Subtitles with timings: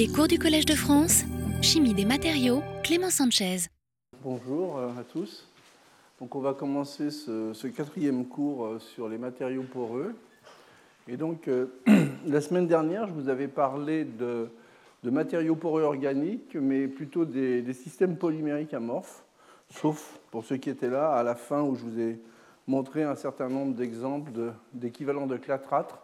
[0.00, 1.24] Les cours du Collège de France,
[1.60, 3.66] Chimie des matériaux, Clément Sanchez.
[4.24, 5.46] Bonjour euh, à tous.
[6.18, 10.14] Donc on va commencer ce, quatrième cours euh, sur les matériaux poreux.
[11.06, 11.66] Et donc euh,
[12.26, 14.48] la semaine dernière, je vous avais parlé de,
[15.04, 19.22] matériaux poreux organiques, mais plutôt des, systèmes polymériques amorphes,
[19.68, 22.18] sauf pour ceux qui étaient là à la fin où je vous ai
[22.66, 24.32] montré un certain nombre d'exemples
[24.72, 25.98] d'équivalents de, clatrâtre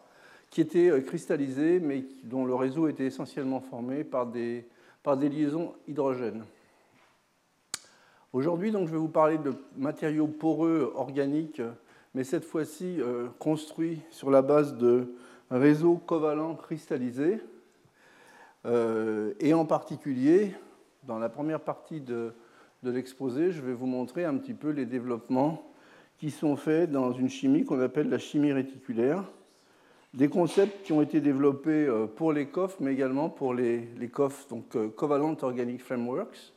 [0.50, 4.64] qui étaient euh, cristallisés, mais dont le réseau était essentiellement formé par des,
[5.04, 6.44] liaisons hydrogènes.
[8.32, 11.62] Aujourd'hui, je vais vous parler de matériaux poreux organiques,
[12.14, 15.14] mais cette fois-ci euh, construits sur la base de
[15.50, 17.38] réseaux covalents cristallisés.
[18.66, 20.54] Euh, et en particulier,
[21.04, 22.32] dans la première partie de
[22.82, 25.70] l'exposé, je vais vous montrer un petit peu les développements
[26.18, 29.24] qui sont faits dans une chimie qu'on appelle la chimie réticulaire.
[30.16, 34.08] Des concepts qui ont été développés euh, pour les COF, mais également pour les, les
[34.08, 36.54] COF, donc euh, Covalent Organic Frameworks,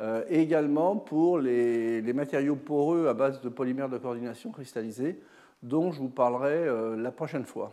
[0.00, 5.20] euh, et également pour les, matériaux poreux à base de polymères de coordination cristallisés,
[5.62, 7.70] dont je vous parlerai la prochaine fois.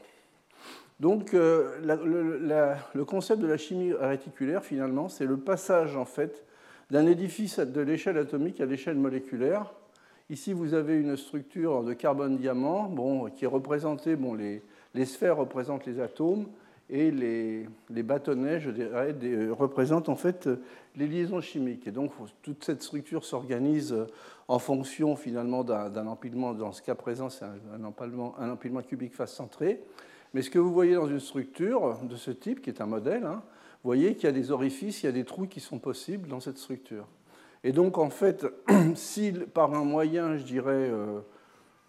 [0.99, 6.43] Donc, le, concept de la chimie réticulaire, finalement, c'est le passage, en fait,
[6.91, 9.73] d'un édifice de l'échelle atomique à l'échelle moléculaire,
[10.29, 14.61] Ici, vous avez une structure de carbone-diamant bon, qui est représentée, bon, les,
[14.97, 16.47] les, sphères représentent les atomes
[16.89, 19.15] et les, bâtonnets, je dirais,
[19.51, 20.49] représentent en fait
[20.95, 21.87] les liaisons chimiques.
[21.87, 23.95] Et donc, toute cette structure s'organise
[24.47, 29.13] en fonction finalement d'un empilement, dans ce cas présent, c'est un, empilement, un empilement cubique
[29.13, 29.81] face centré.
[30.33, 33.25] Mais ce que vous voyez dans une structure de ce type, qui est un modèle,
[33.25, 33.41] hein,
[33.83, 36.27] vous voyez qu'il y a des orifices, il y a des trous qui sont possibles
[36.27, 37.07] dans cette structure.
[37.63, 38.45] Et donc, en fait,
[38.95, 41.19] si par un moyen, je dirais, euh,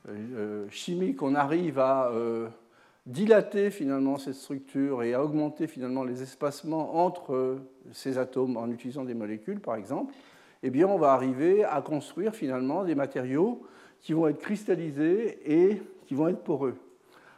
[0.08, 2.48] euh, chimique, on arrive à euh,
[3.08, 7.58] dilater finalement cette structure et à augmenter finalement les espacements entre
[7.92, 10.14] ces atomes en utilisant des molécules, par exemple,
[10.62, 13.62] eh bien, on va arriver à construire finalement des matériaux
[14.00, 16.76] qui vont être cristallisés et qui vont être poreux.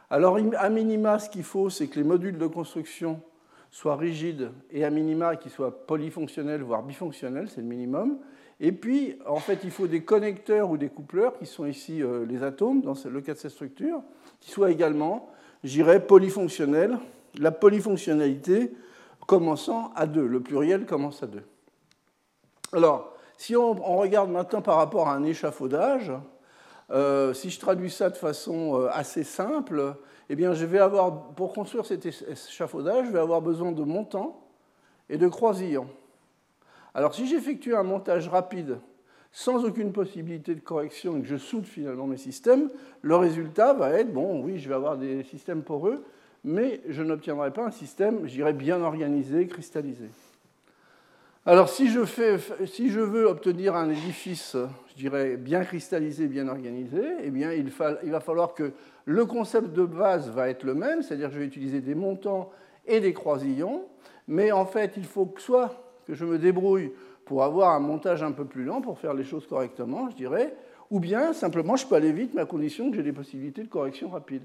[0.09, 3.21] Alors, à minima, ce qu'il faut, c'est que les modules de construction
[3.69, 8.17] soit rigide et à minima qui soit polyfonctionnel, voire bifonctionnel, c'est le minimum.
[8.59, 12.25] Et puis, en fait, il faut des connecteurs ou des coupleurs, qui sont ici euh,
[12.25, 14.03] les atomes, dans le cas de cette structure,
[14.41, 15.29] qui soient également,
[15.63, 16.97] j'irais, polyfonctionnels.
[17.37, 18.73] La polyfonctionnalité
[19.27, 21.41] commençant à 2, le pluriel commence à 2.
[22.73, 26.11] Alors, si on, regarde maintenant par rapport à un échafaudage,
[26.91, 29.95] euh, si je traduis ça de façon euh, assez simple,
[30.29, 34.41] eh bien, je vais avoir, pour construire cet échafaudage, je vais avoir besoin de montants
[35.09, 35.89] et de croisillons.
[36.93, 38.79] Alors, si j'effectue un montage rapide
[39.31, 42.69] sans aucune possibilité de correction et que je soude finalement mes systèmes,
[43.01, 46.03] le résultat va être, bon, oui, je vais avoir des systèmes poreux,
[46.43, 50.09] mais je n'obtiendrai pas un système, je dirais, bien organisé, cristallisé.
[51.45, 52.37] Alors, si je, fais,
[52.67, 54.55] si je, veux obtenir un édifice,
[54.89, 57.71] je dirais, bien cristallisé, bien organisé, eh bien, il,
[58.03, 58.73] il, va falloir que
[59.05, 62.51] le concept de base va être le même, c'est-à-dire que je vais utiliser des montants
[62.85, 63.85] et des croisillons,
[64.27, 66.91] mais en fait, il faut que soit que je me débrouille
[67.25, 70.55] pour avoir un montage un peu plus lent, pour faire les choses correctement, je dirais,
[70.89, 73.67] ou bien simplement je peux aller vite, mais à condition que j'ai des possibilités de
[73.67, 74.43] correction rapide.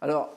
[0.00, 0.30] Alors,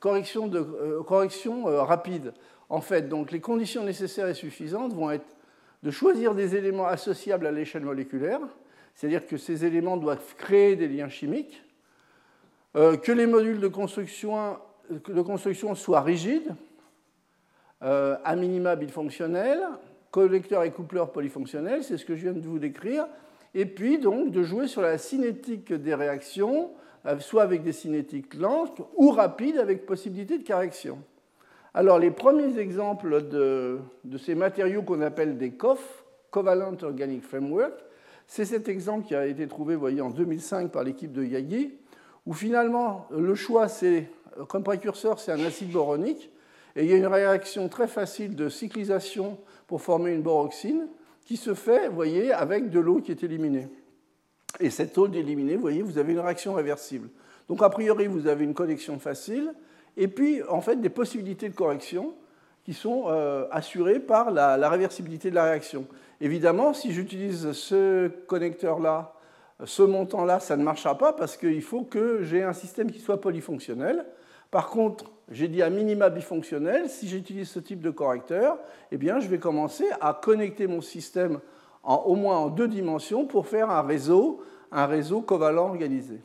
[0.00, 2.32] correction, euh, euh, rapide.
[2.68, 5.36] En fait, donc, les conditions nécessaires et suffisantes vont être
[5.82, 8.40] de choisir des éléments associables à l'échelle moléculaire,
[8.94, 11.62] c'est-à-dire que ces éléments doivent créer des liens chimiques,
[12.76, 14.58] euh, que les modules de construction
[15.74, 16.54] soient rigides,
[17.82, 19.62] euh, à minima bifonctionnels,
[20.10, 23.06] collecteur et coupleur polyfonctionnels, c'est ce que je viens de vous décrire,
[23.54, 26.70] et puis donc de jouer sur la cinétique des réactions,
[27.06, 30.98] euh, soit avec des cinétiques lentes ou rapides avec possibilité de correction.
[31.72, 33.78] Alors, les premiers exemples de,
[34.18, 37.72] ces matériaux qu'on appelle des COF, Covalent Organic Framework,
[38.26, 41.72] c'est cet exemple qui a été trouvé voyez, en 2005 par l'équipe de Yagi,
[42.26, 44.10] où finalement le choix, c'est,
[44.48, 46.30] comme précurseur, c'est un acide boronique,
[46.76, 50.86] et il y a une réaction très facile de cyclisation pour former une boroxine
[51.24, 53.68] qui se fait, vous voyez, avec de l'eau qui est éliminée.
[54.58, 57.08] Et cette eau éliminée, vous voyez, vous avez une réaction réversible.
[57.48, 59.52] Donc a priori, vous avez une connexion facile,
[59.96, 62.14] et puis en fait des possibilités de correction
[62.64, 65.86] qui sont euh, assurées par la, réversibilité de la réaction.
[66.20, 69.14] Évidemment, si j'utilise ce connecteur-là,
[69.64, 73.20] ce montant-là, ça ne marchera pas parce qu'il faut que j'ai un système qui soit
[73.20, 74.04] polyfonctionnel.
[74.50, 78.58] Par contre, j'ai dit à minima bifonctionnel, si j'utilise ce type de correcteur,
[78.90, 81.40] eh bien, je vais commencer à connecter mon système
[81.84, 84.42] au moins en deux dimensions pour faire un réseau,
[84.72, 86.20] un réseau covalent organisé.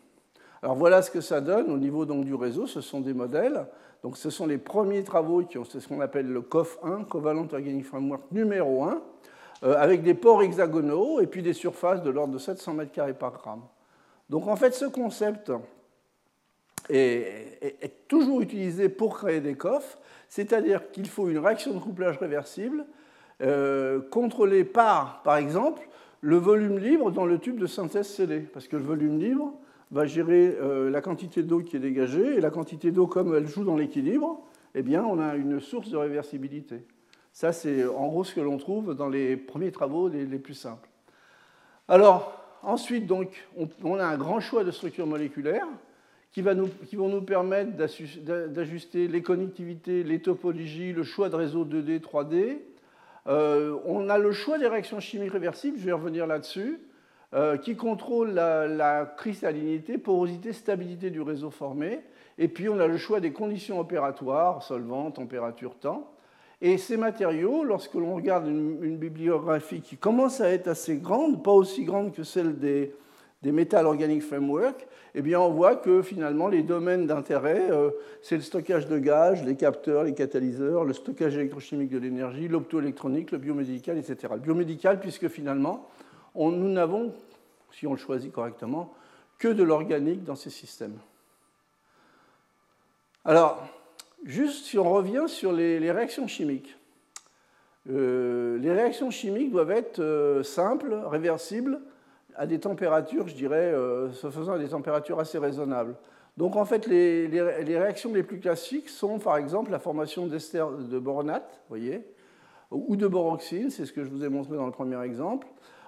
[0.62, 3.68] Alors voilà ce que ça donne au niveau donc, du réseau, ce sont des modèles.
[4.02, 7.48] Donc ce sont les premiers travaux qui ont, c'est ce qu'on appelle le COF1, Covalent
[7.52, 9.02] Organic Framework numéro 1,
[9.64, 13.34] euh, avec des pores hexagonaux et puis des surfaces de l'ordre de 700 m2 par
[13.34, 13.62] gramme.
[14.30, 15.52] Donc en fait, ce concept
[16.90, 19.98] est, toujours utilisé pour créer des COF,
[20.30, 22.86] c'est-à-dire qu'il faut une réaction de couplage réversible
[23.42, 25.88] euh, contrôlée par, par exemple,
[26.22, 29.54] le volume libre dans le tube de synthèse scellé, parce que le volume libre
[29.92, 33.48] va gérer euh, la quantité d'eau qui est dégagée, et la quantité d'eau, comme elle
[33.48, 34.42] joue dans l'équilibre,
[34.74, 36.86] eh bien, on a une source de réversibilité.
[37.32, 40.88] Ça, c'est en gros ce que l'on trouve dans les premiers travaux les, plus simples.
[41.88, 43.48] Alors, ensuite, donc,
[43.84, 45.68] on, a un grand choix de structures moléculaires
[46.36, 46.42] qui,
[46.98, 52.58] vont nous permettre d'ajuster les connectivités, les topologies, le choix de réseaux 2D, 3D,
[53.28, 56.82] euh, on a le choix des réactions chimiques réversibles, je vais revenir là-dessus,
[57.34, 62.02] euh, qui contrôlent la, cristallinité, porosité, stabilité du réseau formé.
[62.38, 66.12] Et puis on a le choix des conditions opératoires, solvant, température, temps.
[66.60, 71.52] Et ces matériaux, lorsque l'on regarde une, bibliographie qui commence à être assez grande, pas
[71.54, 72.94] aussi grande que celle des,
[73.46, 77.92] des Metal Organic Framework, eh bien, on voit que finalement, les domaines d'intérêt, euh,
[78.24, 83.30] c'est le stockage de gaz, les capteurs, les catalyseurs, le stockage électrochimique de l'énergie, l'optoélectronique,
[83.30, 84.34] le biomédical, etc.
[84.42, 85.88] Biomédical, puisque finalement,
[86.34, 87.14] nous n'avons,
[87.72, 88.92] si on le choisit correctement,
[89.38, 90.98] que de l'organique dans ces systèmes.
[93.26, 93.64] Alors,
[94.24, 96.76] juste si on revient sur les, réactions chimiques.
[97.92, 101.80] Euh, les réactions chimiques doivent être euh, simples, réversibles,
[102.38, 105.96] à des températures, je dirais, euh, se faisant à des températures assez raisonnables.
[106.38, 111.00] Donc en fait, les, réactions les plus classiques sont par exemple la formation d'ester de
[111.00, 112.06] boronate, voyez,
[112.72, 115.48] ou de boroxyne, c'est ce que je vous ai montré dans le premier exemple,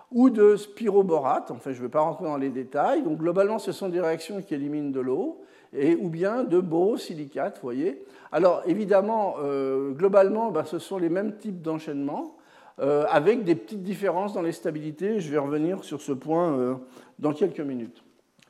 [0.10, 3.04] ou de spiroborate, enfin je ne vais pas rentrer dans les détails.
[3.04, 5.42] Donc globalement, ce sont des réactions qui éliminent de l'eau,
[5.74, 8.06] et, ou bien de borosilicate, voyez.
[8.32, 12.37] Alors évidemment, euh, globalement, ben, ce sont les mêmes types d'enchaînements,
[12.80, 15.20] avec des petites différences dans les stabilités.
[15.20, 16.76] Je vais revenir sur ce point euh,
[17.20, 18.04] dans quelques minutes.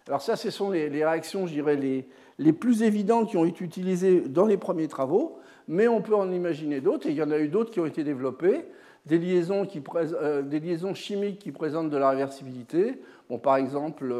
[0.07, 2.07] Alors ça, ce sont les, réactions, je dirais, les,
[2.37, 6.31] les, plus évidentes qui ont été utilisées dans les premiers travaux, mais on peut en
[6.31, 8.65] imaginer d'autres, et il y en a eu d'autres qui ont été développées,
[9.05, 14.13] des liaisons, qui, euh, des liaisons chimiques qui présentent de la réversibilité, bon, par exemple,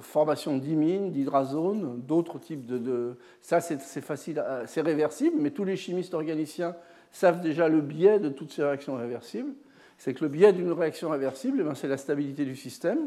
[0.00, 2.78] formation d'imine, d'hydrazone, d'autres types de...
[2.78, 3.16] de...
[3.40, 6.74] Ça, c'est facile, c'est réversible, mais tous les chimistes organiciens
[7.14, 9.52] savent déjà le biais de toutes ces réactions réversibles.
[9.98, 13.06] C'est que le biais d'une réaction réversible, eh c'est la stabilité du système.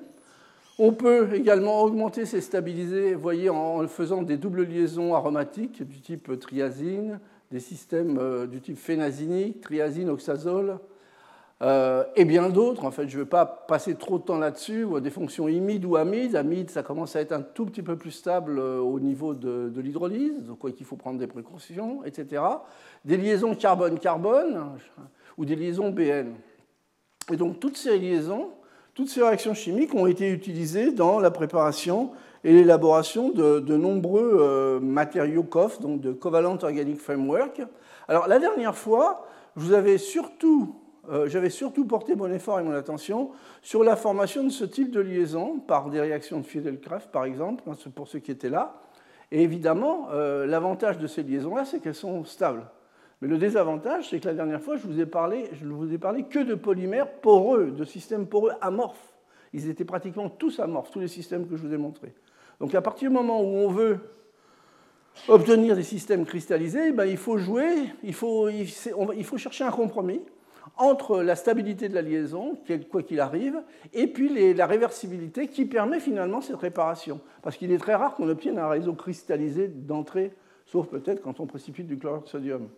[0.80, 6.40] On peut également augmenter ces stabilisés, voyez, en faisant des doubles liaisons aromatiques du type
[6.40, 7.20] triazine,
[7.52, 10.80] des systèmes euh, du type phénazinique, triazine, oxazole,
[11.64, 12.86] euh, et bien d'autres.
[12.86, 14.86] En fait, je ne vais pas passer trop de temps là-dessus.
[15.02, 16.36] Des fonctions imides ou amides.
[16.36, 19.72] Amides, ça commence à être un tout petit peu plus stable euh, au niveau de,
[19.80, 22.44] l'hydrolyse, donc il faut prendre des précautions, etc.
[23.06, 24.78] Des liaisons carbone-carbone
[25.38, 26.34] ou des liaisons BN.
[27.32, 28.50] Et donc toutes ces liaisons,
[28.94, 32.12] toutes ces réactions chimiques ont été utilisées dans la préparation
[32.44, 37.62] et l'élaboration de, nombreux euh, matériaux COF, donc de Covalent Organic Framework.
[38.08, 39.26] Alors la dernière fois,
[39.56, 40.76] je vous avais surtout
[41.26, 43.32] j'avais surtout porté mon effort et mon attention
[43.62, 47.64] sur la formation de ce type de liaison par des réactions de Fidelkraft, par exemple,
[47.68, 48.82] hein, pour ceux qui étaient là.
[49.32, 52.66] Et évidemment, euh, l'avantage de ces liaisons-là, c'est qu'elles sont stables.
[53.22, 55.92] Mais le désavantage, c'est que la dernière fois, je vous ai parlé, je ne vous
[55.92, 59.14] ai parlé que de polymères poreux, de systèmes poreux amorphes.
[59.54, 62.14] Ils étaient pratiquement tous amorphes, tous les systèmes que je vous ai montrés.
[62.60, 64.00] Donc à partir du moment où on veut
[65.28, 70.22] obtenir des systèmes cristallisés, ben, il faut jouer, il faut chercher un compromis
[70.78, 72.58] entre la stabilité de la liaison,
[72.92, 73.62] quoi qu'il arrive,
[73.94, 77.20] et puis la réversibilité qui permet finalement cette réparation.
[77.42, 80.34] Parce qu'il est très rare qu'on obtienne un réseau cristallisé d'entrée,
[80.66, 82.70] sauf peut-être quand on précipite du chlorure de sodium.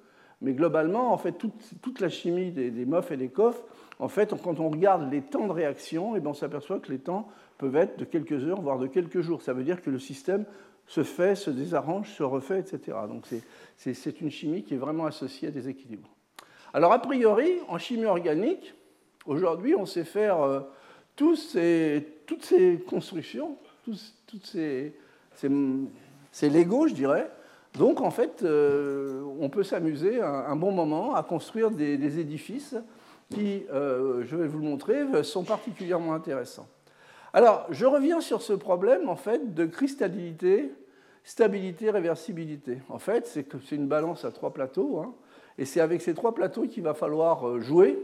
[0.41, 3.61] Mais globalement, en fait, toute, la chimie des, des, MOF et des COF,
[3.99, 6.91] en fait, quand on regarde les temps de réaction, et eh bien on s'aperçoit que
[6.91, 7.27] les temps
[7.57, 9.41] peuvent être de quelques heures, voire de quelques jours.
[9.41, 10.45] Ça veut dire que le système
[10.87, 12.97] se fait, se désarrange, se refait, etc.
[13.07, 13.25] Donc
[13.75, 16.09] c'est une chimie qui est vraiment associée à des équilibres.
[16.73, 18.75] Alors, a priori, en chimie organique,
[19.25, 20.59] aujourd'hui, on sait faire euh,
[21.15, 24.93] toutes ces constructions, tous, toutes ces,
[25.33, 27.29] ces, Legos, je dirais.
[27.73, 32.75] Donc, en fait, euh, on peut s'amuser un, bon moment à construire des, édifices
[33.31, 36.67] qui, euh, je vais vous le montrer, sont particulièrement intéressants.
[37.33, 40.71] Alors, je reviens sur ce problème, en fait, de cristallinité,
[41.23, 42.79] stabilité, réversibilité.
[42.89, 44.99] En fait, c'est une balance à trois plateaux.
[44.99, 45.13] Hein.
[45.59, 47.99] Et c'est avec ces trois plateaux qu'il va falloir euh, jouer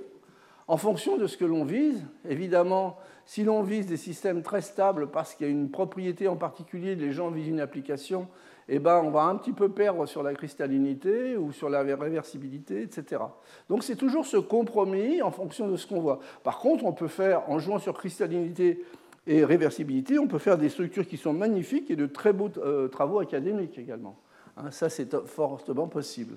[0.68, 2.04] en fonction de ce que l'on vise.
[2.28, 6.36] Évidemment, si l'on vise des systèmes très stables parce qu'il y a une propriété en
[6.36, 8.28] particulier, les gens visent une application,
[8.68, 12.82] eh ben, on va un petit peu perdre sur la cristallinité ou sur la réversibilité,
[12.82, 13.22] etc.
[13.70, 16.20] Donc c'est toujours ce compromis en fonction de ce qu'on voit.
[16.44, 18.84] Par contre, on peut faire, en jouant sur cristallinité
[19.28, 22.90] et réversibilité, on peut faire des structures qui sont magnifiques et de très beaux euh,
[22.90, 24.18] travaux académiques également.
[24.58, 26.36] Hein, ça, c'est fortement possible.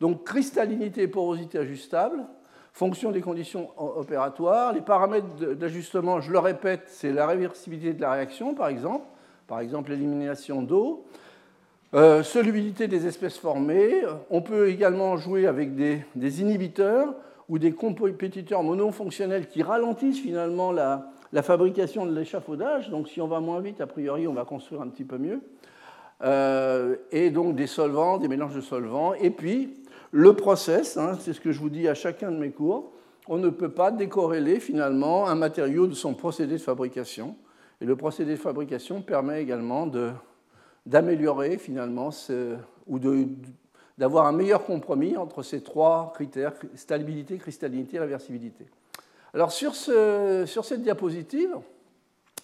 [0.00, 2.24] Donc cristallinité et porosité ajustable,
[2.72, 4.72] fonction des conditions opératoires.
[4.72, 9.04] Les paramètres d'ajustement, je le répète, c'est la réversibilité de la réaction, par exemple,
[9.46, 11.04] par exemple l'élimination d'eau.
[11.92, 14.02] Euh, solubilité des espèces formées.
[14.30, 16.04] On peut également jouer avec des,
[16.40, 17.14] inhibiteurs
[17.48, 21.10] ou des compétiteurs monofonctionnels qui ralentissent finalement la,
[21.42, 22.90] fabrication de l'échafaudage.
[22.90, 25.40] Donc si on va moins vite, a priori, on va construire un petit peu mieux.
[26.22, 29.14] Euh, et donc des solvants, des mélanges de solvants.
[29.14, 29.79] Et puis
[30.12, 32.92] le process, hein, c'est ce que je vous dis à chacun de mes cours,
[33.28, 37.36] on ne peut pas décorréler finalement un matériau de son procédé de fabrication.
[37.80, 39.88] Et le procédé de fabrication permet également
[40.84, 42.10] d'améliorer finalement
[42.86, 42.98] ou
[43.98, 48.66] d'avoir un meilleur compromis entre ces trois critères, stabilité, cristallinité et réversibilité.
[49.32, 51.56] Alors sur, sur cette diapositive,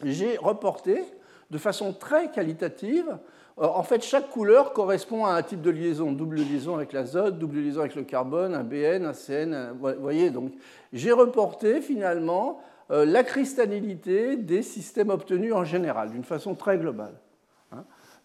[0.04, 1.02] j'ai reporté
[1.50, 3.18] de façon très qualitative,
[3.56, 7.60] en fait chaque couleur correspond à un type de liaison, double liaison avec l'azote, double
[7.60, 10.52] liaison avec le carbone, un BN, un CN, vous voyez, donc
[10.92, 12.60] j'ai reporté finalement
[12.90, 17.14] euh, la cristallinité des systèmes obtenus en général, d'une façon très globale.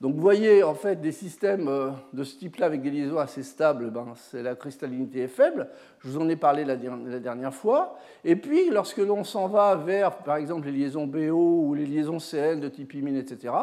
[0.02, 3.44] Donc vous voyez en fait des systèmes euh, de ce type-là avec des liaisons assez
[3.44, 5.70] stables, ben, c'est la cristallinité est faible.
[6.00, 8.00] Je vous en ai parlé la, dernière fois.
[8.26, 12.18] Et puis lorsque l'on s'en va vers par exemple les liaisons BO ou les liaisons
[12.18, 13.54] CN de type imine, etc.,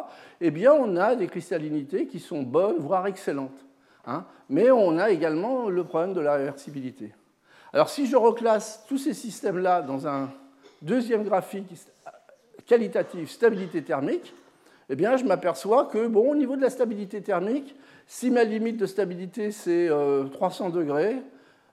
[0.40, 3.66] eh bien on a des cristallinités qui sont bonnes, voire excellentes.
[4.07, 4.25] Hein.
[4.49, 7.12] Mais on a également le problème de la réversibilité.
[7.73, 10.30] Alors si je reclasse tous ces systèmes-là dans un
[10.83, 11.66] deuxième graphique
[12.64, 14.33] qualitatif stabilité thermique,
[14.90, 17.75] eh bien, je m'aperçois que, bon, au niveau de la stabilité thermique,
[18.07, 19.90] si ma limite de stabilité c'est
[20.33, 21.16] 300 euh, degrés,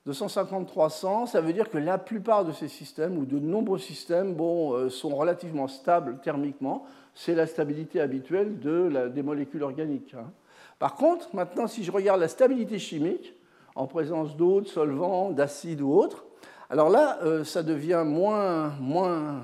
[0.08, 4.90] 250-300, ça veut dire que la plupart de ces systèmes, ou de nombreux systèmes, euh,
[4.90, 6.86] sont relativement stables thermiquement.
[7.16, 10.14] C'est la stabilité habituelle de des molécules organiques.
[10.14, 10.30] Hein.
[10.78, 13.34] Par contre, maintenant, si je regarde la stabilité chimique,
[13.76, 16.26] en présence d'eau, de solvants, d'acides ou autres,
[16.70, 19.42] alors là, euh, ça devient moins, moins,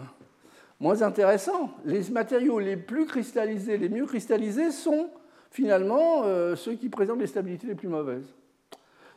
[0.81, 1.69] moins intéressant.
[1.85, 5.09] Les matériaux les plus cristallisés, les mieux cristallisés sont
[5.51, 8.33] finalement euh, ceux qui présentent les stabilités les plus mauvaises.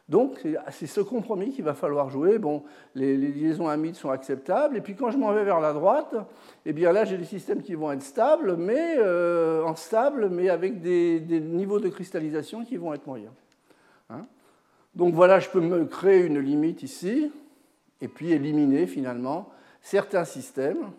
[0.06, 2.38] Donc c'est ce compromis qu'il va falloir jouer.
[2.38, 2.62] Bon,
[2.94, 6.14] les, liaisons amides sont acceptables, et puis quand je m'en vais vers la droite,
[6.66, 10.50] eh bien là j'ai des systèmes qui vont être stables, mais euh, en stable, mais
[10.50, 13.33] avec des, niveaux de cristallisation qui vont être moyens.
[14.11, 14.26] Hein?
[14.94, 17.33] Donc voilà, je peux me créer une limite ici,
[18.02, 19.49] et puis éliminer finalement
[19.80, 20.90] certains systèmes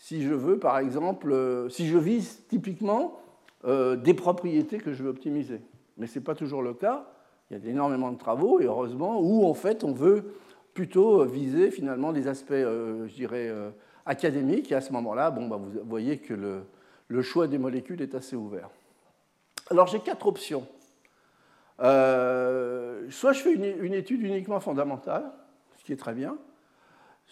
[0.00, 3.20] si je veux, par exemple, euh, si je vise typiquement
[3.66, 5.60] euh, des propriétés que je veux optimiser.
[5.98, 7.06] Mais ce n'est pas toujours le cas.
[7.50, 10.32] Il y a énormément de travaux, et heureusement, où en fait on veut
[10.72, 13.52] plutôt viser finalement des aspects, euh, je dirais,
[14.06, 14.72] académiques.
[14.72, 18.36] Et à ce moment-là, bon, bah, vous voyez que le, choix des molécules est assez
[18.36, 18.70] ouvert.
[19.70, 20.66] Alors j'ai quatre options.
[21.78, 25.30] soit je fais une étude uniquement fondamentale,
[25.76, 26.38] ce qui est très bien,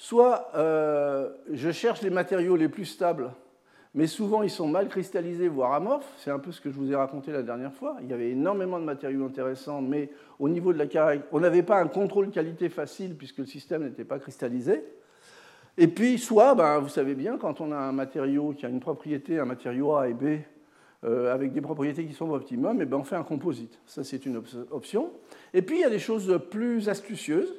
[0.01, 3.33] Soit euh, je cherche les matériaux les plus stables,
[3.97, 6.09] mais souvent ils sont mal cristallisés, voire amorphes.
[6.19, 7.97] C'est un peu ce que je vous ai raconté la dernière fois.
[8.03, 11.81] Il y avait énormément de matériaux intéressants, mais au niveau de la on n'avait pas
[11.81, 14.85] un contrôle qualité facile puisque le système n'était pas cristallisé.
[15.77, 18.81] Et puis, soit, ben, vous savez bien, quand on a un matériau qui a une
[18.81, 20.43] propriété, un matériau A et B,
[21.05, 23.81] euh, avec des propriétés qui sont optimum, et ben, on fait un composite.
[23.85, 24.41] Ça, c'est une
[24.71, 25.11] option.
[25.55, 27.53] Et puis, il y a des choses plus astucieuses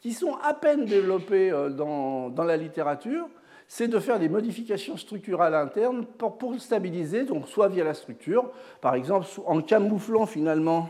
[0.00, 3.28] qui sont à peine développés euh, dans, la littérature,
[3.68, 8.50] c'est de faire des modifications structurales internes pour, stabiliser, donc soit via la structure,
[8.80, 10.88] par exemple en camouflant finalement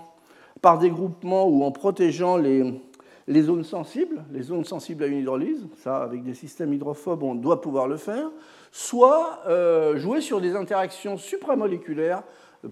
[0.61, 2.81] par des groupements ou en protégeant les,
[3.29, 7.35] les zones sensibles, les zones sensibles à une hydrolyse, ça avec des systèmes hydrophobes on
[7.35, 8.31] doit pouvoir le faire,
[8.71, 12.23] soit euh, jouer sur des interactions supramoléculaires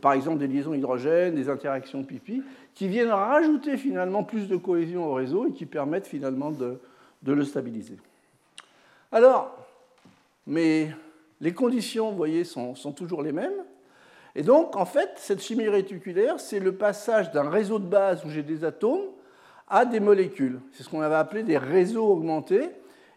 [0.00, 2.42] par exemple des liaisons hydrogènes, des interactions pipi,
[2.74, 6.78] qui viennent rajouter finalement plus de cohésion au réseau et qui permettent finalement de,
[7.26, 7.96] le stabiliser.
[9.12, 9.56] Alors,
[10.46, 10.90] mais
[11.40, 13.64] les conditions, vous voyez, sont, toujours les mêmes.
[14.34, 18.30] Et donc, en fait, cette chimie réticulaire, c'est le passage d'un réseau de base où
[18.30, 19.06] j'ai des atomes
[19.68, 20.60] à des molécules.
[20.72, 22.68] C'est ce qu'on avait appelé des réseaux augmentés.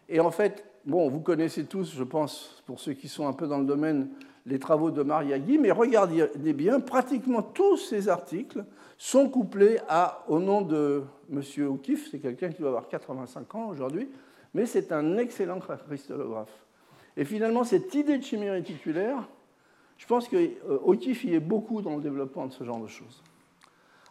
[0.08, 3.46] Et en fait, bon, vous connaissez tous, je pense, pour ceux qui sont un peu
[3.46, 4.08] dans le domaine,
[4.48, 8.64] les travaux de Mariaghi, mais regardez bien, pratiquement tous ces articles
[8.96, 11.42] sont couplés à, au nom de M.
[11.68, 14.08] O'Keeffe, c'est quelqu'un qui doit avoir 85 ans aujourd'hui,
[14.54, 16.64] mais c'est un excellent cristallographe.
[17.16, 19.28] Et finalement, cette idée de chimie réticulaire,
[19.98, 20.36] Je pense que
[20.84, 23.20] O'Keeffe y est beaucoup dans le développement de ce genre de choses.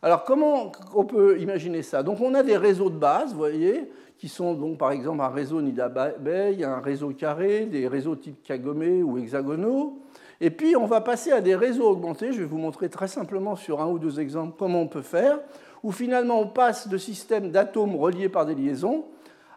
[0.01, 2.03] Alors comment on peut imaginer ça?
[2.03, 5.29] Donc on a des réseaux de base, vous voyez, qui sont donc par exemple un
[5.29, 9.99] réseau Nida Bay, un réseau carré, des réseaux type Kagome ou hexagonaux.
[10.39, 12.31] Et puis on va passer à des réseaux augmentés.
[12.31, 15.39] Je vais vous montrer très simplement sur un ou deux exemples comment on peut faire,
[15.83, 19.05] où finalement on passe de systèmes d'atomes reliés par des liaisons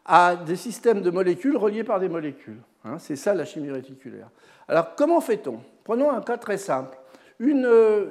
[0.06, 2.60] à des systèmes de molécules reliés par des molécules.
[2.84, 4.30] Hein, c'est ça la chimie réticulaire.
[4.66, 5.60] Alors comment fait-on?
[5.84, 6.98] Prenons un cas très simple.
[7.40, 8.06] Euh,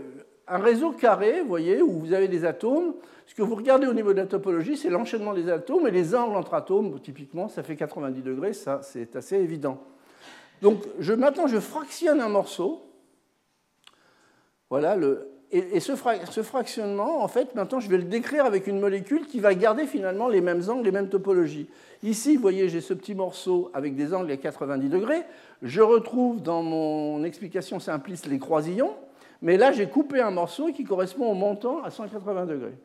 [0.47, 2.93] un réseau carré, vous voyez, où vous avez des atomes.
[3.27, 6.15] Ce que vous regardez au niveau de la topologie, c'est l'enchaînement des atomes et les
[6.15, 9.79] angles entre atomes, typiquement, ça fait 90 degrés, ça c'est assez évident.
[10.61, 12.81] Donc je, maintenant, je fractionne un morceau.
[14.69, 14.97] Voilà,
[15.51, 19.55] et, ce, fractionnement, en fait, maintenant, je vais le décrire avec une molécule qui va
[19.55, 21.67] garder finalement les mêmes angles, les mêmes topologies.
[22.03, 25.23] Ici, vous voyez, j'ai ce petit morceau avec des angles à 90 degrés.
[25.63, 28.93] Je retrouve dans mon explication simpliste les croisillons.
[29.41, 32.77] Mais là, j'ai coupé un morceau qui correspond au montant à 180 degrés.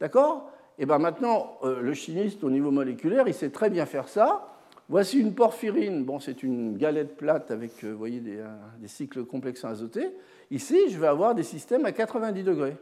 [0.00, 0.50] D'accord?
[0.78, 4.49] Et bien maintenant, euh, le chimiste, au niveau moléculaire, il sait très bien faire ça.
[4.90, 6.04] Voici une porphyrine.
[6.04, 8.44] Bon, c'est une galette plate avec, euh, vous voyez, des,
[8.80, 10.08] des cycles complexes azotés.
[10.50, 12.76] Ici, je vais avoir des systèmes à 90 degrés.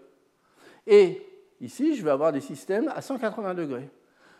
[0.87, 1.21] Et
[1.61, 3.91] ici, je vais avoir des systèmes à 180 degrés.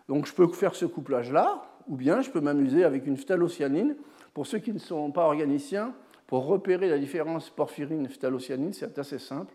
[0.09, 3.97] Donc, je peux faire ce couplage-là, ou bien je peux m'amuser avec une phthalocyanine.
[4.33, 5.93] Pour ceux qui ne sont pas organiciens,
[6.27, 9.53] pour repérer la différence porphyrine-phthalocyanine, c'est assez simple.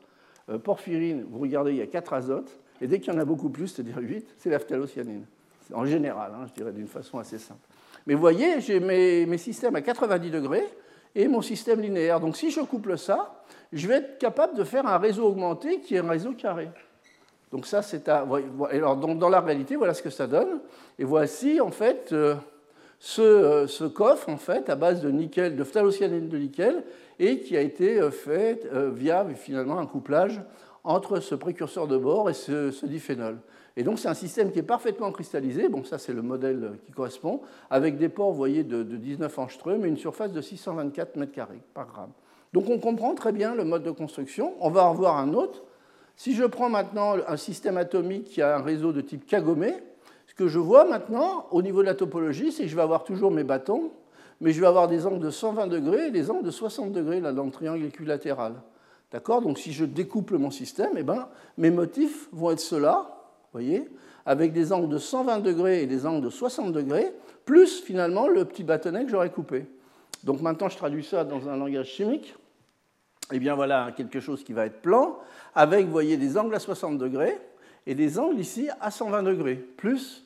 [0.49, 3.25] Euh, porphyrine, vous regardez, il y a 4 azotes, et dès qu'il y en a
[3.25, 5.25] beaucoup plus, c'est-à-dire 8, c'est la phthalocyanine.
[5.73, 7.61] En général, hein, je dirais d'une façon assez simple.
[8.05, 10.67] Mais vous voyez, j'ai mes, systèmes à 90 degrés
[11.15, 12.19] et mon système linéaire.
[12.19, 15.95] Donc si je couple ça, je vais être capable de faire un réseau augmenté qui
[15.95, 16.69] est un réseau carré.
[17.51, 18.25] Donc ça, c'est à...
[18.71, 20.59] Alors, dans la réalité, voilà ce que ça donne.
[20.97, 22.33] Et voici, en fait, euh,
[23.19, 26.83] euh, ce, coffre, en fait, à base de nickel, de phthalocyanine de nickel,
[27.19, 30.41] et qui a été euh, fait via finalement un couplage
[30.83, 33.37] entre ce précurseur de bord et ce, diphénol.
[33.75, 36.91] Et donc c'est un système qui est parfaitement cristallisé, bon ça c'est le modèle qui
[36.91, 41.45] correspond, avec des pores, vous voyez, de, 19 angstroms et une surface de 624 m2
[41.73, 42.11] par gramme.
[42.53, 44.53] Donc on comprend très bien le mode de construction.
[44.59, 45.63] On va en voir un autre.
[46.15, 49.65] Si je prends maintenant un système atomique qui a un réseau de type Kagome,
[50.27, 53.03] ce que je vois maintenant, au niveau de la topologie, c'est que je vais avoir
[53.03, 53.91] toujours mes bâtons,
[54.39, 57.19] mais je vais avoir des angles de 120 degrés et des angles de 60 degrés
[57.19, 58.53] là, dans le triangle équilatéral.
[59.11, 59.41] D'accord?
[59.41, 63.22] Donc si je découple mon système, eh ben, mes motifs vont être ceux-là,
[63.53, 63.89] voyez,
[64.25, 67.13] avec des angles de 120 degrés et des angles de 60 degrés,
[67.45, 69.65] plus finalement le petit bâtonnet que j'aurais coupé.
[70.23, 72.35] Donc maintenant, je traduis ça dans un langage chimique.
[73.31, 75.17] Eh bien voilà quelque chose qui va être plan,
[75.55, 77.37] avec, voyez, des angles à 60 degrés
[77.85, 80.25] et des angles ici à 120 degrés, plus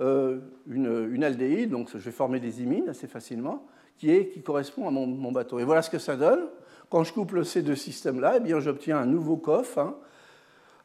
[0.00, 3.66] euh, une, aldéhyde, donc je vais former des imines assez facilement,
[3.98, 5.58] qui, est, qui correspond à mon, bateau.
[5.58, 6.40] Et voilà ce que ça donne.
[6.90, 9.94] Quand je couple ces deux systèmes-là, eh bien, j'obtiens un nouveau coffre, hein,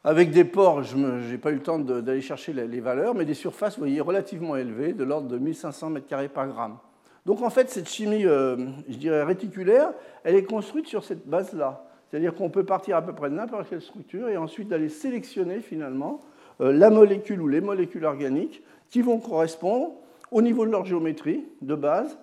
[0.08, 3.34] avec des pores, je n'ai pas eu le temps d'aller chercher les, valeurs, mais des
[3.34, 6.78] surfaces, vous voyez, relativement élevées, de l'ordre de 1500 m2 par gramme.
[7.26, 8.56] Donc en fait, cette chimie, euh,
[8.88, 9.90] je dirais, réticulaire,
[10.24, 11.84] elle est construite sur cette base-là.
[12.08, 15.60] C'est-à-dire qu'on peut partir à peu près de n'importe quelle structure et ensuite aller sélectionner
[15.60, 16.20] finalement
[16.62, 19.92] euh, la molécule ou les molécules organiques qui vont correspondre
[20.30, 22.16] au niveau de leur géométrie de base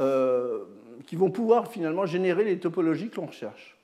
[0.00, 0.60] euh,
[1.06, 3.75] qui vont pouvoir finalement générer les topologies que l'on recherche.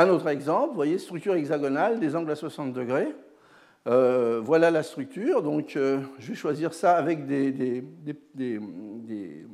[0.00, 3.14] Un autre exemple, vous voyez, structure hexagonale, des angles à 60 degrés.
[3.86, 5.42] Euh, voilà la structure.
[5.42, 7.84] Donc, euh, je vais choisir ça avec des, des,
[8.34, 8.60] des,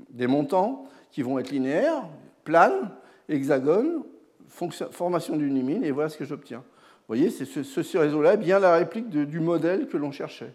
[0.09, 2.05] des, montants qui vont être linéaires,
[2.45, 2.93] planes,
[3.29, 4.05] hexagones,
[4.93, 6.59] formation d'une imine, et voilà ce que j'obtiens.
[7.09, 10.55] Vous voyez, ce, ce réseau-là est bien la réplique du modèle que l'on cherchait.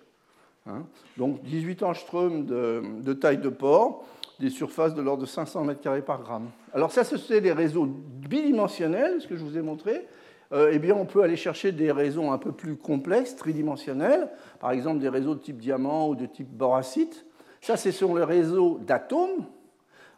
[0.68, 0.86] Hein.
[1.18, 4.06] Donc 18 angstroms de, de, taille de port,
[4.42, 6.50] des surfaces de l'ordre de 500 m2 par gramme.
[6.74, 10.08] Alors ça, c'est des réseaux bidimensionnels, ce que je vous ai montré.
[10.52, 14.72] Euh, eh bien, on peut aller chercher des réseaux un peu plus complexes, tridimensionnels, par
[14.72, 17.26] exemple des réseaux de type diamant ou de type boracite.
[17.62, 19.46] Ça, c'est sur le réseau d'atomes.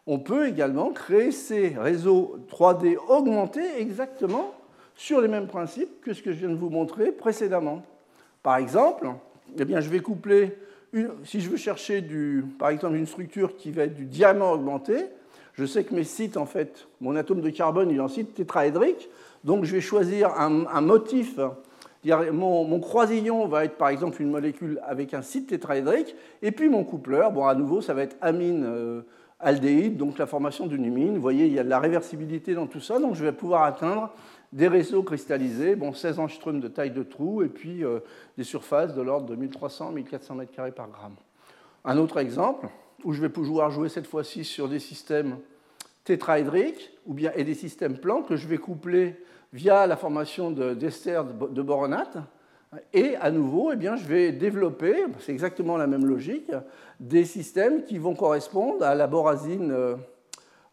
[0.06, 4.54] On peut également créer ces réseaux 3D augmentés exactement
[4.96, 7.82] sur les mêmes principes que ce que je viens de vous montrer précédemment.
[8.42, 9.08] Par exemple,
[9.58, 10.56] eh bien, je vais coupler,
[11.24, 12.04] si je veux chercher
[12.58, 14.94] par exemple une structure qui va être du diamant augmenté,
[15.54, 18.34] je sais que mes sites, en fait, mon atome de carbone, il est en site
[18.34, 19.08] tétraédrique,
[19.44, 21.38] donc je vais choisir un, motif.
[22.04, 26.68] Mon, mon, croisillon va être par exemple une molécule avec un site tétraédrique, et puis
[26.68, 29.02] mon coupleur, bon, à nouveau, ça va être amine euh,
[29.38, 31.14] aldéhyde, donc la formation d'une imine.
[31.14, 33.62] Vous voyez, il y a de la réversibilité dans tout ça, donc je vais pouvoir
[33.62, 34.10] atteindre
[34.54, 37.98] des réseaux cristallisés, bon, 16 angstroms de taille de trou, et puis euh,
[38.38, 41.16] des surfaces de l'ordre de 1300-1400 m2 par gramme.
[41.84, 42.68] Un autre exemple,
[43.02, 45.38] où je vais pouvoir jouer cette fois-ci sur des systèmes
[46.04, 49.16] tétraédriques ou bien, et des systèmes plans que je vais coupler
[49.52, 52.18] via la formation d'esters de, boronate.
[52.92, 56.50] Et à nouveau, eh bien, je vais développer, c'est exactement la même logique,
[57.00, 59.96] des systèmes qui vont correspondre à la borazine euh,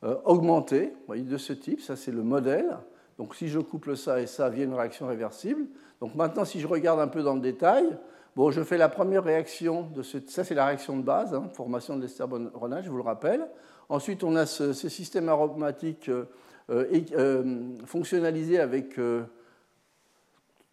[0.04, 1.82] euh, augmentée, voyez, de ce type.
[1.82, 2.78] Ça, c'est le modèle.
[3.18, 5.66] Donc, si je couple ça et ça via une réaction réversible.
[6.00, 7.86] Donc, maintenant, si je regarde un peu dans le détail,
[8.36, 10.18] bon, je fais la première réaction de ce.
[10.28, 13.48] Ça, c'est la réaction de base, hein, formation de l'ester je vous le rappelle.
[13.90, 16.26] Ensuite, on a ce, système aromatique euh,
[16.70, 19.24] euh, fonctionnalisé avec euh,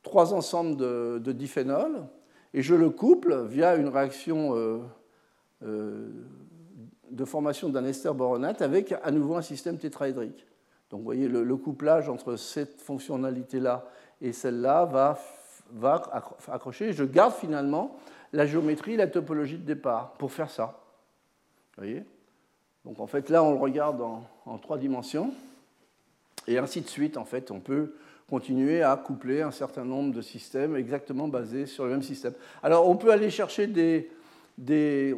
[0.02, 2.06] trois ensembles de, de, diphénols,
[2.54, 4.54] et je le couple via une réaction
[5.60, 10.47] de formation d'un ester boronate avec à nouveau un système tétraédrique.
[10.90, 13.84] Donc vous voyez, le, couplage entre cette fonctionnalité-là
[14.22, 16.02] et celle-là va,
[16.48, 16.92] accrocher.
[16.92, 17.96] Je garde finalement
[18.32, 20.80] la géométrie, la topologie de départ pour faire ça.
[21.76, 22.04] Vous voyez?
[22.84, 25.32] Donc en fait, là, on le regarde en, trois dimensions.
[26.46, 27.94] Et ainsi de suite, en fait, on peut
[28.30, 32.32] continuer à coupler un certain nombre de systèmes exactement basés sur le même système.
[32.62, 35.14] Alors, on peut aller chercher des,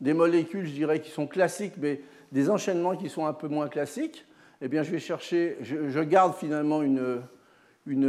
[0.00, 4.24] molécules, je dirais, qui sont classiques, mais des enchaînements qui sont un peu moins classiques.
[4.60, 7.22] Eh bien, je vais chercher, je, garde finalement une,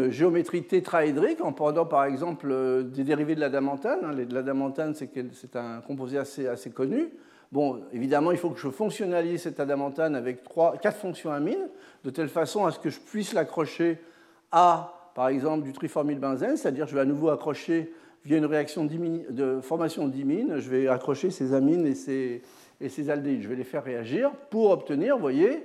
[0.10, 4.00] géométrie tétraédrique en prenant par exemple des dérivés de l'adamantane.
[4.04, 7.10] Hein, l'adamantane, c'est un composé assez, connu.
[7.52, 11.70] Bon, évidemment, il faut que je fonctionnalise cet adamantane avec trois, quatre fonctions amines,
[12.04, 14.00] de telle façon à ce que je puisse l'accrocher
[14.52, 17.94] à, par exemple, du triformylbenzène, c'est-à-dire je vais à nouveau accrocher
[18.26, 22.42] via une réaction de formation d'imine, je vais accrocher ces amines et ces,
[22.82, 22.90] et.
[22.90, 25.64] Je vais les faire réagir pour obtenir, vous voyez,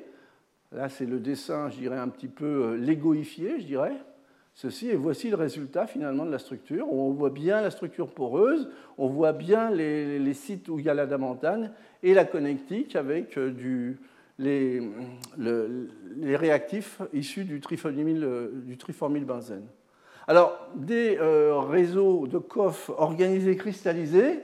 [0.74, 3.94] là c'est le dessin, je dirais, un petit peu euh, légoifié, je dirais,
[4.54, 6.92] ceci, et voici le résultat finalement de la structure.
[6.92, 10.94] On voit bien la structure poreuse, on voit bien les, sites où il y a
[10.94, 13.94] l'adamantane et la connectique avec euh,
[14.38, 14.80] les,
[16.36, 19.66] réactifs issus du, du triformylbenzène.
[20.26, 24.40] Alors, des euh, réseaux de COF organisés cristallisés,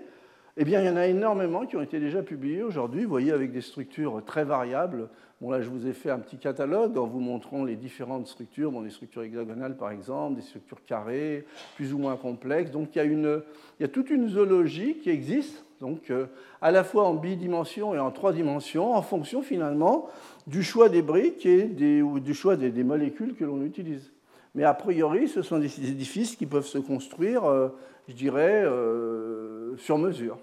[0.57, 3.33] eh bien, il y en a énormément qui ont été déjà publiés aujourd'hui, vous voyez,
[3.33, 5.09] avec des structures très variables.
[5.41, 8.71] Bon, là, je vous ai fait un petit catalogue en vous montrant les différentes structures,
[8.71, 12.71] bon, des structures hexagonales par exemple, des structures carrées, plus ou moins complexes.
[12.71, 13.43] Donc, il
[13.81, 16.27] y a, toute une zoologie qui existe, donc, euh,
[16.61, 20.11] à la fois en bidimension et en trois dimensions, en fonction finalement
[20.47, 24.13] du choix des briques et ou du choix des, molécules que l'on utilise.
[24.55, 27.69] Mais a priori, ce sont des édifices qui peuvent se construire, euh,
[28.09, 30.37] je dirais, euh, sur mesure.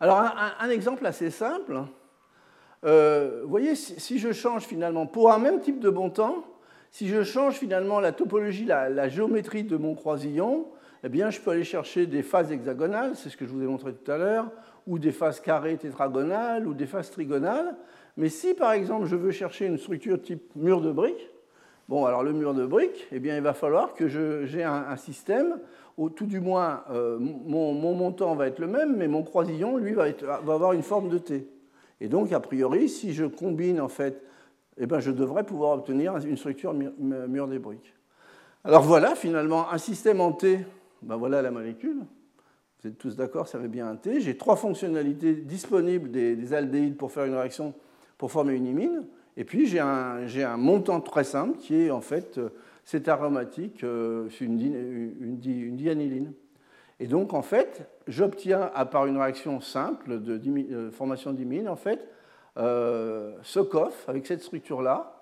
[0.00, 0.22] Alors,
[0.60, 1.80] un, exemple assez simple.
[2.86, 6.44] Euh, vous voyez, si, je change finalement, pour un même type de bon temps,
[6.92, 10.66] si je change finalement la topologie, la, géométrie de mon croisillon,
[11.02, 13.66] eh bien, je peux aller chercher des phases hexagonales, c'est ce que je vous ai
[13.66, 14.50] montré tout à l'heure,
[14.86, 17.76] ou des phases carrées tétragonales, ou des phases trigonales.
[18.16, 21.28] Mais si, par exemple, je veux chercher une structure type mur de briques,
[21.88, 25.58] bon, alors le mur de briques, eh bien, il va falloir que j'ai un, système
[25.96, 29.92] ou tout du moins, euh, mon, montant va être le même, mais mon croisillon, lui,
[29.92, 30.06] va,
[30.46, 31.46] avoir une forme de T.
[32.00, 34.22] Et donc, a priori, si je combine, en fait,
[34.78, 37.94] eh ben, je devrais pouvoir obtenir une structure mur des briques.
[38.64, 40.58] Alors voilà, finalement, un système en T,
[41.02, 41.98] ben voilà la molécule.
[42.80, 44.20] Vous êtes tous d'accord, ça fait bien un T.
[44.20, 47.74] J'ai trois fonctionnalités disponibles des, aldéhydes pour faire une réaction,
[48.18, 49.04] pour former une imine.
[49.36, 52.40] Et puis j'ai un, montant très simple qui est en fait
[52.86, 55.36] c'est aromatique, euh, c'est une, une,
[55.76, 56.32] dianyline.
[56.98, 60.40] Et donc, en fait, j'obtiens, à part une réaction simple de
[60.72, 62.08] euh, formation d'imine, en fait,
[62.56, 65.12] euh, ce coffre avec cette structure-là,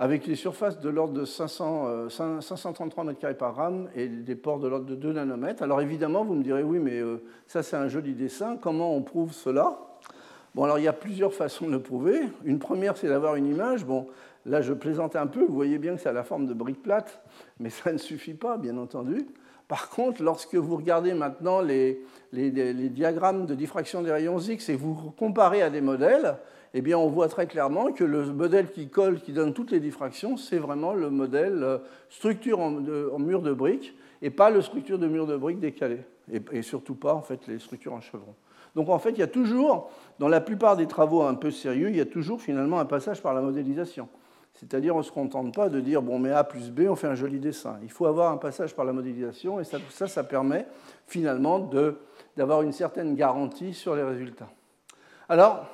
[0.00, 4.66] avec les surfaces de l'ordre de 500, 533 m2 par gramme et des ports de
[4.66, 5.62] l'ordre de 2 nanomètres.
[5.62, 7.02] Alors évidemment, vous me direz, oui, mais
[7.46, 9.78] ça c'est un joli dessin, comment on prouve cela?
[10.54, 12.18] Bon, alors il y a plusieurs façons de le prouver.
[12.44, 13.84] Une première, c'est d'avoir une image.
[13.84, 14.08] Bon,
[14.46, 16.82] Là, je plaisante un peu, vous voyez bien que c'est à la forme de briques
[16.82, 17.22] plates,
[17.58, 19.26] mais ça ne suffit pas, bien entendu.
[19.70, 22.02] Par contre, lorsque vous regardez maintenant les,
[22.32, 26.38] diagrammes de diffraction des rayons X et vous comparez à des modèles,
[26.74, 29.78] eh bien, on voit très clairement que le modèle qui colle, qui donne toutes les
[29.78, 31.78] diffractions, c'est vraiment le modèle euh,
[32.08, 32.70] structure en,
[33.20, 35.98] mur de briques et pas le structure de mur de briques décalé.
[36.32, 38.34] Et, et, surtout pas, en fait, les structures en chevron.
[38.74, 41.90] Donc, en fait, il y a toujours, dans la plupart des travaux un peu sérieux,
[41.90, 44.08] il y a toujours finalement un passage par la modélisation.
[44.60, 47.06] C'est-à-dire, on ne se contente pas de dire, bon, mais A plus B, on fait
[47.06, 47.78] un joli dessin.
[47.82, 50.66] Il faut avoir un passage par la modélisation, et ça, ça, ça permet
[51.06, 51.70] finalement
[52.36, 54.50] d'avoir une certaine garantie sur les résultats.
[55.30, 55.66] Alors,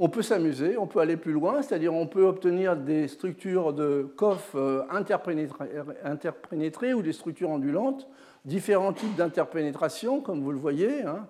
[0.00, 4.12] on peut s'amuser, on peut aller plus loin, c'est-à-dire on peut obtenir des structures de
[4.16, 8.08] coff euh, interpénétrées ou des structures ondulantes,
[8.44, 11.04] différents types d'interpénétration, comme vous le voyez.
[11.04, 11.28] Hein.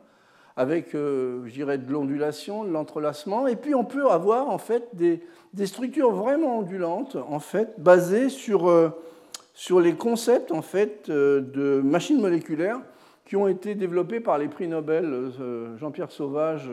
[0.56, 3.46] Avec, euh, je dirais, de l'ondulation, de l'entrelacement.
[3.46, 5.20] Et puis on peut avoir en fait des,
[5.66, 8.90] structures vraiment ondulantes, en fait, basées sur, euh,
[9.54, 12.80] sur les concepts en fait euh, de machines moléculaires
[13.24, 15.30] qui ont été développés par les prix Nobel
[15.78, 16.68] Jean-Pierre Sauvage,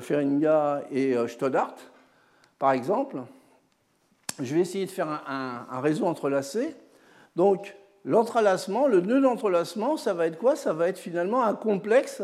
[0.00, 1.74] Feringa et Stoddart,
[2.58, 3.16] par exemple.
[4.40, 6.76] Je vais essayer de faire un, un réseau entrelacé.
[7.34, 10.56] Donc, L'entrelacement, le nœud d'entrelacement, ça va être quoi?
[10.56, 12.22] Ça va être finalement un complexe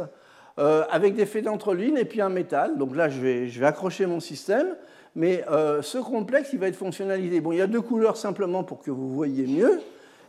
[0.58, 2.78] euh, avec des faits d'entreline et puis un métal.
[2.78, 4.76] Donc là, je vais, accrocher mon système,
[5.16, 7.40] mais euh, ce complexe, il va être fonctionnalisé.
[7.40, 9.80] Bon, il y a deux couleurs simplement pour que vous voyez mieux.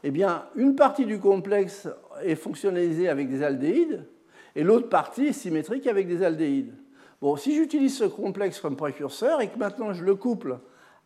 [0.03, 1.88] Eh bien, une partie du complexe
[2.23, 4.05] est fonctionnalisée avec des aldéhydes
[4.55, 6.73] et l'autre partie est symétrique avec des aldéhydes.
[7.21, 10.60] Bon, si j'utilise ce complexe comme précurseur et que maintenant je le couple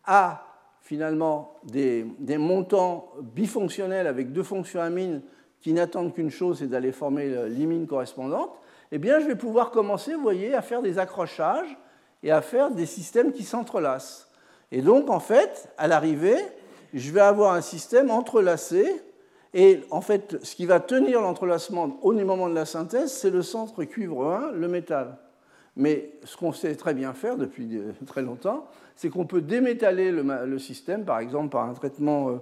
[0.04, 0.49] à
[0.80, 2.04] finalement des,
[2.38, 5.22] montants bifonctionnels avec deux fonctions amines
[5.60, 8.50] qui n'attendent qu'une chose, c'est d'aller former l'imine correspondante,
[8.92, 11.78] eh bien, je vais pouvoir commencer, vous voyez, à faire des accrochages
[12.22, 14.28] et à faire des systèmes qui s'entrelacent.
[14.72, 16.38] Et donc, en fait, à l'arrivée,
[16.94, 19.02] je vais avoir un système entrelacé.
[19.54, 23.42] Et en fait, ce qui va tenir l'entrelacement au moment de la synthèse, c'est le
[23.42, 25.18] centre cuivre 1, le métal.
[25.76, 28.66] Mais ce qu'on sait très bien faire depuis très longtemps,
[29.00, 32.34] c'est qu'on peut démétaller le, système, par exemple par un traitement euh,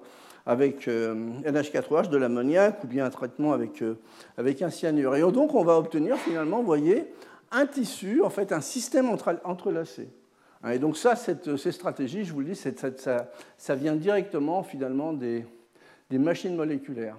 [0.44, 3.94] avec NH4OH, euh, de l'ammoniac, ou bien un traitement avec, euh,
[4.36, 5.14] avec un cyanure.
[5.14, 7.14] Et donc on va obtenir finalement, vous voyez,
[7.52, 10.08] un tissu, en fait un système entrelacé.
[10.64, 12.70] Hein, et donc ça, ces stratégies, je vous le dis, ça,
[13.56, 15.44] ça, vient directement finalement des,
[16.10, 17.18] des machines moléculaires.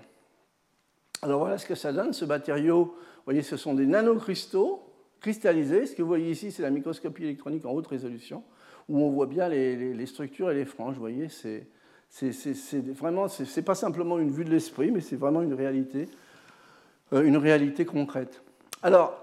[1.21, 2.83] Alors voilà ce que ça donne, ce matériau.
[2.83, 4.83] Vous voyez, ce sont des nanocristaux
[5.21, 5.85] cristallisés.
[5.85, 8.43] Ce que vous voyez ici, c'est la microscopie électronique en haute résolution
[8.89, 10.95] où on voit bien les, structures et les franges.
[10.95, 11.67] Vous voyez, c'est
[12.93, 16.09] vraiment, c'est pas simplement une vue de l'esprit, mais c'est vraiment une réalité,
[17.13, 18.41] euh, une réalité concrète.
[18.81, 19.21] Alors,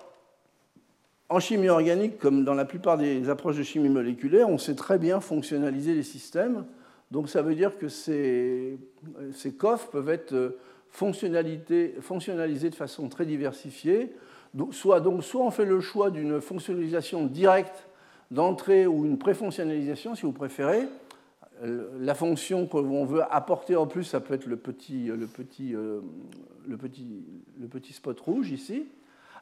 [1.28, 4.98] en chimie organique, comme dans la plupart des approches de chimie moléculaire, on sait très
[4.98, 6.64] bien fonctionnaliser les systèmes.
[7.10, 8.78] Donc ça veut dire que ces,
[9.58, 10.58] coffres peuvent être euh,
[10.90, 14.12] fonctionnalisés de façon très diversifiée.
[14.70, 17.88] soit, donc, soit on fait le choix d'une fonctionnalisation directe
[18.30, 20.88] d'entrée ou une préfonctionnalisation, si vous préférez.
[21.62, 26.00] La fonction qu'on veut apporter en plus, ça peut être le petit, le petit, euh,
[26.68, 27.24] le petit,
[27.58, 28.86] le petit spot rouge ici.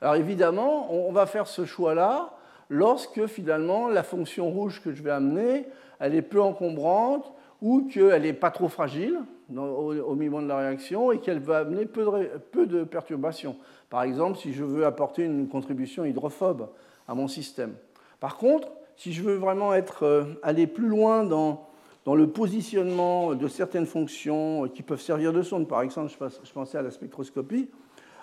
[0.00, 2.36] Alors évidemment, on va faire ce choix-là
[2.68, 5.66] lorsque finalement la fonction rouge que je vais amener,
[5.98, 9.18] elle est peu encombrante ou qu'elle n'est pas trop fragile
[9.56, 13.56] au, moment de la réaction et qu'elle va amener peu de perturbations.
[13.90, 16.68] Par exemple, si je veux apporter une contribution hydrophobe
[17.08, 17.74] à mon système.
[18.24, 21.68] Par contre, si je veux vraiment euh, aller plus loin dans,
[22.06, 26.80] le positionnement de certaines fonctions qui peuvent servir de sonde, par exemple, je pensais à
[26.80, 27.68] la spectroscopie,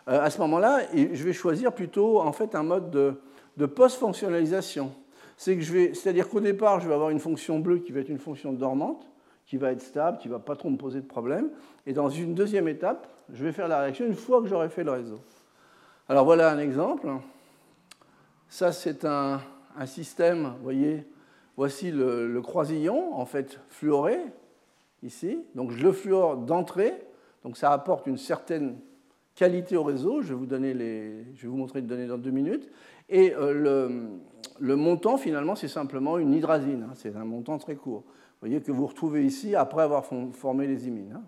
[0.07, 3.13] euh, à ce moment-là, je vais choisir plutôt en fait un mode de,
[3.57, 4.91] de post-fonctionnalisation.
[5.37, 9.05] C'est-à-dire qu'au départ, je vais avoir une fonction bleue qui va être une fonction dormante,
[9.45, 11.51] qui va être stable, qui ne va pas trop me poser de problème.
[11.85, 14.83] Et dans une deuxième étape, je vais faire la réaction une fois que j'aurai fait
[14.83, 15.19] le réseau.
[16.09, 17.07] Alors voilà un exemple.
[18.49, 19.39] Ça, c'est un,
[19.77, 21.05] un système, vous voyez,
[21.57, 24.19] voici le, croisillon, en fait, fluoré,
[25.03, 25.39] ici.
[25.55, 26.93] Donc je le fluore d'entrée,
[27.43, 28.77] donc ça apporte une certaine
[29.35, 30.21] qualité au réseau.
[30.21, 32.69] Je vais vous, donner les, je vais vous montrer les données dans deux minutes.
[33.09, 34.13] Et euh,
[34.59, 36.87] le, montant, finalement, c'est simplement une hydrazine.
[36.89, 36.93] Hein.
[36.95, 38.03] c'est un montant très court.
[38.05, 41.13] Vous voyez que vous retrouvez ici après avoir formé les imines.
[41.15, 41.23] Hein.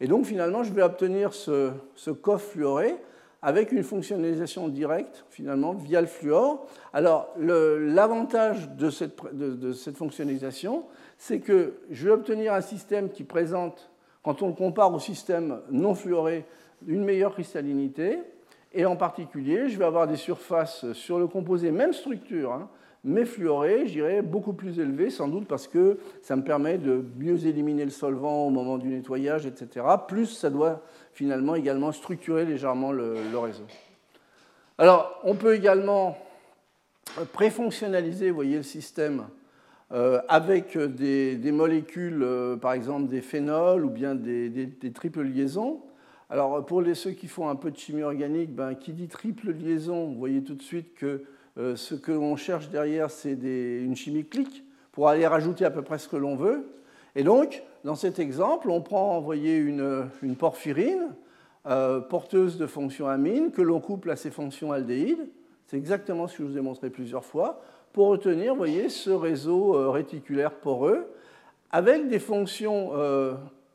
[0.00, 2.96] Et donc, finalement, je vais obtenir ce, ce coffre fluoré
[3.42, 6.64] avec une fonctionnalisation directe, finalement, via le fluor.
[6.92, 10.84] Alors, l'avantage de cette, fonctionnalisation,
[11.18, 13.90] c'est que je vais obtenir un système qui présente,
[14.22, 16.44] quand on le compare au système non fluoré,
[16.86, 18.20] une meilleure cristallinité.
[18.72, 22.68] Et en particulier, je vais avoir des surfaces sur le composé, même structure, hein,
[23.04, 27.04] mais fluoré, je dirais, beaucoup plus élevé, sans doute parce que ça me permet de
[27.18, 29.84] mieux éliminer le solvant au moment du nettoyage, etc.
[30.06, 33.66] Plus ça doit finalement également structurer légèrement le, réseau.
[34.78, 36.18] Alors, on peut également
[37.32, 39.26] préfonctionnaliser, vous voyez, le système
[39.92, 45.82] euh, avec des, molécules, euh, par exemple des phénols ou bien des, triples liaisons.
[46.30, 49.52] Alors, pour les, ceux qui font un peu de chimie organique, ben, qui dit triple
[49.52, 51.24] liaison, vous voyez tout de suite que
[51.58, 55.82] euh, ce que l'on cherche derrière, c'est une chimie clique pour aller rajouter à peu
[55.82, 56.66] près ce que l'on veut.
[57.14, 61.14] Et donc, dans cet exemple, on prend voyez, une, porphyrine
[61.66, 65.28] euh, porteuse de fonctions amines que l'on couple à ces fonctions aldéhydes.
[65.66, 69.76] C'est exactement ce que je vous ai montré plusieurs fois pour obtenir voyez, ce réseau
[69.76, 71.06] euh, réticulaire poreux
[71.70, 72.90] avec des fonctions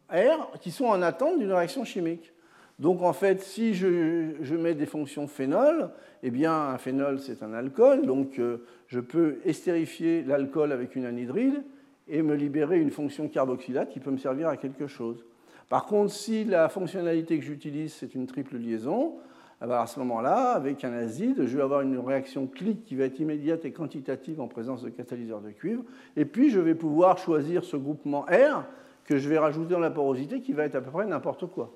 [0.09, 2.31] R qui sont en attente d'une réaction chimique.
[2.79, 5.89] Donc en fait, si je, mets des fonctions phénol,
[6.21, 11.05] eh bien un phénol c'est un alcool, donc euh, je peux estérifier l'alcool avec une
[11.05, 11.63] anhydride
[12.09, 15.23] et me libérer une fonction carboxylate qui peut me servir à quelque chose.
[15.69, 19.15] Par contre, si la fonctionnalité que j'utilise c'est une triple liaison,
[19.61, 22.95] eh ben, à ce moment-là, avec un azide, je vais avoir une réaction clique qui
[22.95, 25.83] va être immédiate et quantitative en présence de catalyseur de cuivre.
[26.15, 28.63] Et puis, je vais pouvoir choisir ce groupement R
[29.05, 31.71] que je vais rajouter dans la porosité qui va être à peu près n'importe quoi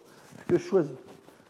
[0.48, 0.96] que je choisis.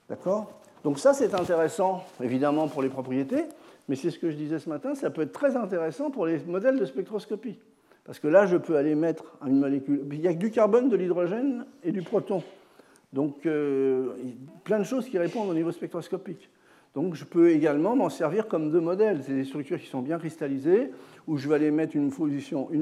[0.07, 0.59] D'accord?
[0.83, 3.43] Donc ça, c'est intéressant, évidemment, pour les propriétés,
[3.89, 6.39] mais c'est ce que je disais ce matin, ça peut être très intéressant pour les
[6.39, 7.59] modèles de spectroscopie.
[8.05, 10.03] Parce que là, je peux aller mettre une molécule.
[10.11, 12.43] Il n'y a que du carbone, de l'hydrogène et du proton.
[13.13, 14.13] Donc, euh,
[14.63, 16.49] plein de choses qui répondent au niveau spectroscopique.
[16.95, 19.21] Donc, je peux également m'en servir comme deux modèles.
[19.23, 20.91] C'est des structures qui sont bien cristallisées,
[21.27, 22.11] où je vais aller mettre une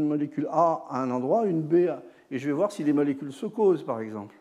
[0.08, 2.02] molécule A à un endroit, une B, à...
[2.32, 4.36] et je vais voir si les molécules se causent, par exemple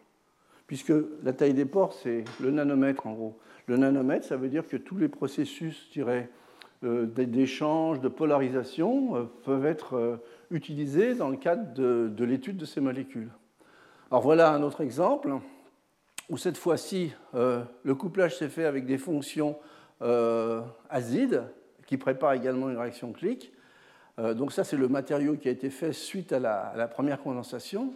[0.68, 0.92] puisque
[1.24, 3.36] la taille des pores, c'est le nanomètre en gros.
[3.66, 5.90] Le nanomètre, ça veut dire que tous les processus,
[6.84, 12.80] euh, d'échange, de polarisation, euh, peuvent être utilisés dans le cadre de, l'étude de ces
[12.80, 13.30] molécules.
[14.10, 15.32] Alors voilà un autre exemple
[16.30, 19.56] où cette fois-ci, le couplage s'est fait avec des fonctions
[20.90, 21.42] acides
[21.86, 23.52] qui préparent également une réaction clique.
[24.18, 27.94] donc ça, c'est le matériau qui a été fait suite à la première condensation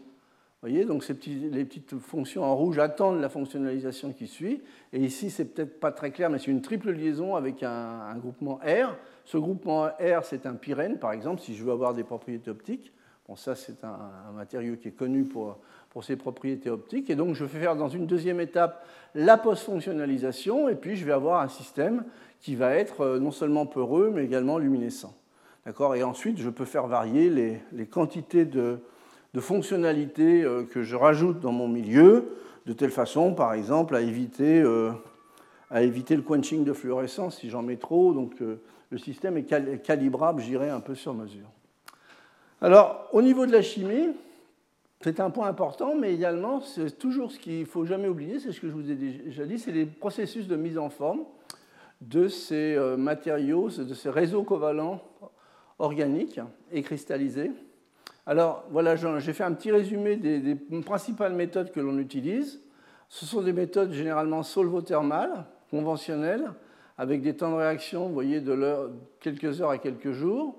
[0.63, 4.63] voyez, donc les petites fonctions en rouge attendent la fonctionnalisation qui suit.
[4.93, 8.61] Et ici, c'est peut-être pas très clair, mais c'est une triple liaison avec un, groupement
[8.65, 8.97] R.
[9.25, 12.93] Ce groupement R, c'est un pyrène, par exemple, si je veux avoir des propriétés optiques.
[13.29, 15.59] Bon, ça, c'est un, matériau qui est connu pour,
[16.03, 17.11] ses propriétés optiques.
[17.11, 21.13] Et donc, je vais faire dans une deuxième étape la post-fonctionnalisation, et puis je vais
[21.13, 22.05] avoir un système
[22.41, 25.15] qui va être euh, non seulement peureux, mais également luminescent.
[25.67, 25.97] D'accord?
[25.97, 27.29] Et ensuite, je peux faire varier
[27.73, 28.81] les quantités de,
[29.35, 34.01] de fonctionnalités euh, que je rajoute dans mon milieu, de telle façon, par exemple, à
[34.01, 34.93] éviter, euh,
[35.71, 38.13] le quenching de fluorescence si j'en mets trop.
[38.13, 41.49] Donc euh, le système est calibrable, j'irai un peu sur mesure.
[42.61, 44.11] Alors, au niveau de la chimie,
[45.01, 48.53] c'est un point important, mais également, c'est toujours ce qu'il ne faut jamais oublier, c'est
[48.53, 51.23] ce que je vous ai déjà dit, c'est les processus de mise en forme
[52.01, 55.03] de ces matériaux, de ces réseaux covalents
[55.81, 56.39] organiques
[56.71, 57.51] et cristallisés
[58.27, 60.55] alors voilà, j'ai fait un petit résumé des,
[60.85, 62.61] principales méthodes que l'on utilise.
[63.09, 66.53] Ce sont des méthodes généralement solvothermales, conventionnelles,
[66.99, 70.57] avec des temps de réaction, vous voyez, de quelques heures à quelques jours.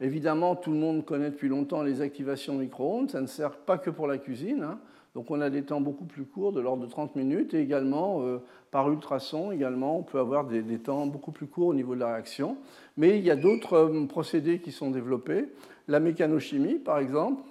[0.00, 3.10] Évidemment, tout le monde connaît depuis longtemps les activations micro-ondes.
[3.10, 4.62] Ça ne sert pas que pour la cuisine.
[4.62, 4.78] Hein.
[5.16, 8.20] Donc on a des temps beaucoup plus courts, de l'ordre de 30 minutes, et également
[8.20, 8.36] euh,
[8.70, 12.12] par ultrason, également, on peut avoir des, temps beaucoup plus courts au niveau de la
[12.12, 12.58] réaction.
[12.98, 15.48] Mais il y a d'autres euh, procédés qui sont développés
[15.88, 17.42] la mécanochimie, par exemple,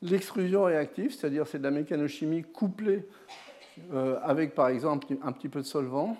[0.00, 3.04] l'extrusion réactive, c'est-à-dire c'est de la mécanochimie couplée
[3.92, 6.16] euh, avec, par exemple, un petit peu de solvant,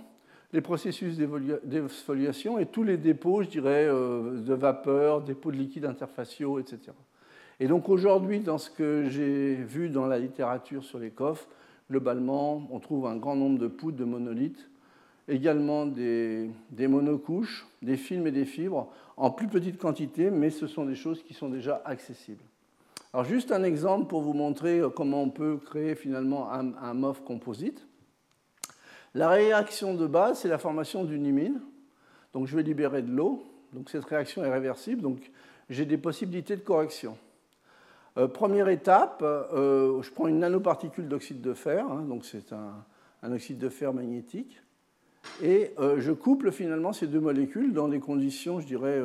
[0.53, 1.17] les processus
[1.63, 6.91] d'exfoliation et tous les dépôts, je dirais, de vapeur, dépôts de liquide interfaciaux, etc.
[7.61, 11.47] Et donc aujourd'hui, dans ce que j'ai vu dans la littérature sur les coffres,
[11.91, 14.69] globalement, on trouve un grand nombre de poudres de monolithes
[15.29, 20.85] également des, monocouches, des films et des fibres en plus petite quantité, mais ce sont
[20.85, 22.43] des choses qui sont déjà accessibles.
[23.13, 27.23] Alors juste un exemple pour vous montrer euh, comment on peut créer finalement un, MOF
[27.23, 27.87] composite.
[29.15, 31.61] La réaction de base, c'est la formation d'une imine.
[32.33, 33.45] Donc je vais libérer de l'eau.
[33.75, 35.03] Donc cette réaction est réversible.
[35.03, 35.31] Donc
[35.69, 37.19] j'ai des possibilités de correction.
[38.19, 41.87] Euh, première étape, euh, je prends une nanoparticule d'oxyde de fer.
[41.91, 44.61] Hein, donc c'est un, oxyde de fer magnétique.
[45.43, 49.01] Et euh, je couple finalement ces deux molécules dans des conditions, je dirais,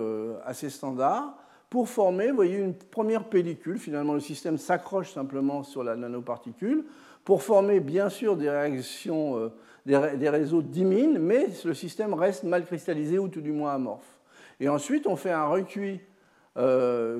[0.45, 1.37] assez standards
[1.69, 3.77] pour former, vous voyez, une première pellicule.
[3.77, 6.85] Finalement, le système s'accroche simplement sur la nanoparticule
[7.25, 9.49] pour former, bien sûr, des réactions, euh,
[9.85, 14.17] des, réseaux d'imines, mais le système reste mal cristallisé ou tout du moins amorphe.
[14.59, 15.99] Et ensuite, on fait un recuit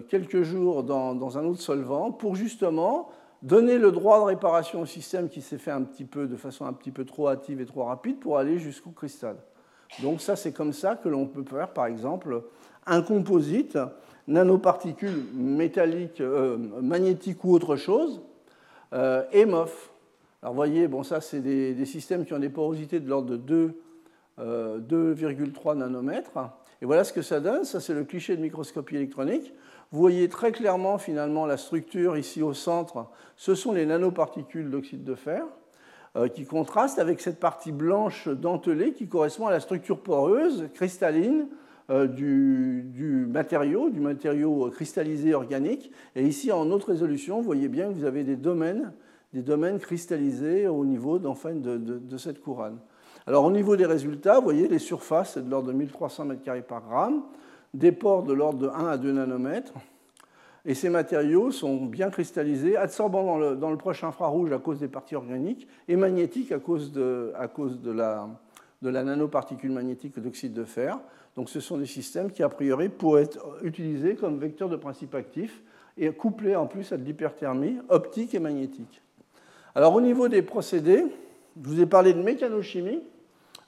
[0.10, 3.10] quelques jours dans, un autre solvant pour justement
[3.44, 6.66] donner le droit de réparation au système qui s'est fait un petit peu de façon
[6.66, 9.38] un petit peu trop hâtive et trop rapide pour aller jusqu'au cristal.
[10.02, 12.44] Donc ça, c'est comme ça que l'on peut faire, par exemple,
[12.86, 13.78] un composite,
[14.28, 18.22] nanoparticules métalliques, euh, magnétiques ou autre chose,
[18.94, 19.92] euh, et MOF.
[20.42, 23.74] Alors voyez, bon, ça, c'est des, systèmes qui ont des porosités de l'ordre de
[24.40, 26.38] 2,3 euh, nanomètres.
[26.82, 27.64] Et voilà ce que ça donne.
[27.64, 29.54] Ça, c'est le cliché de microscopie électronique.
[29.92, 33.08] Vous voyez très clairement finalement la structure ici au centre.
[33.36, 35.46] Ce sont les nanoparticules d'oxyde de fer
[36.16, 41.48] euh, qui contrastent avec cette partie blanche dentelée qui correspond à la structure poreuse, cristalline
[41.90, 45.92] euh, du, matériau, du matériau cristallisé organique.
[46.16, 48.92] Et ici, en haute résolution, vous voyez bien que vous avez des domaines
[49.34, 52.80] des domaines cristallisés au niveau de, de, cette couronne.
[53.28, 56.62] Alors au niveau des résultats, vous voyez, les surfaces, c'est de l'ordre de 1300 m2
[56.62, 57.24] par gramme,
[57.74, 59.74] des pores de l'ordre de 1 à 2 nanomètres,
[60.64, 64.88] et ces matériaux sont bien cristallisés, absorbants dans le, dans proche infrarouge à cause des
[64.88, 68.30] parties organiques et magnétiques à cause de, à cause de, la,
[68.82, 70.98] de la nanoparticule magnétique d'oxyde de fer.
[71.36, 75.16] Donc ce sont des systèmes qui, a priori, pourraient être utilisés comme vecteurs de principe
[75.16, 75.62] actif
[75.98, 79.02] et couplés en plus à de l'hyperthermie optique et magnétique.
[79.76, 81.06] Alors au niveau des procédés,
[81.62, 83.02] je vous ai parlé de mécanochimie.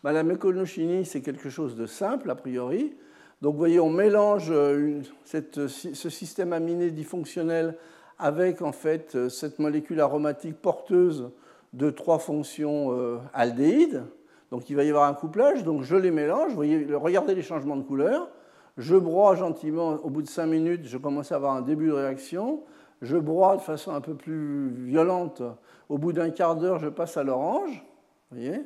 [0.04, 2.95] La mécanochimie, c'est quelque chose de simple a priori.
[3.41, 7.76] Donc vous voyez, on mélange euh, ce système aminé difonctionnel
[8.18, 11.32] avec en fait euh, cette molécule aromatique porteuse
[11.74, 14.04] de trois fonctions euh, aldéhydes.
[14.52, 16.50] Donc il va y avoir un couplage, donc je les mélange.
[16.50, 18.30] Vous voyez, regardez les changements de couleur.
[18.78, 21.93] Je broie gentiment, au bout de 5 minutes, je commence à avoir un début de
[21.93, 22.64] réaction.
[23.02, 25.41] Je broie de façon un peu plus violente.
[25.89, 27.84] Au bout d'un quart d'heure, je passe à l'orange.
[28.32, 28.62] voyez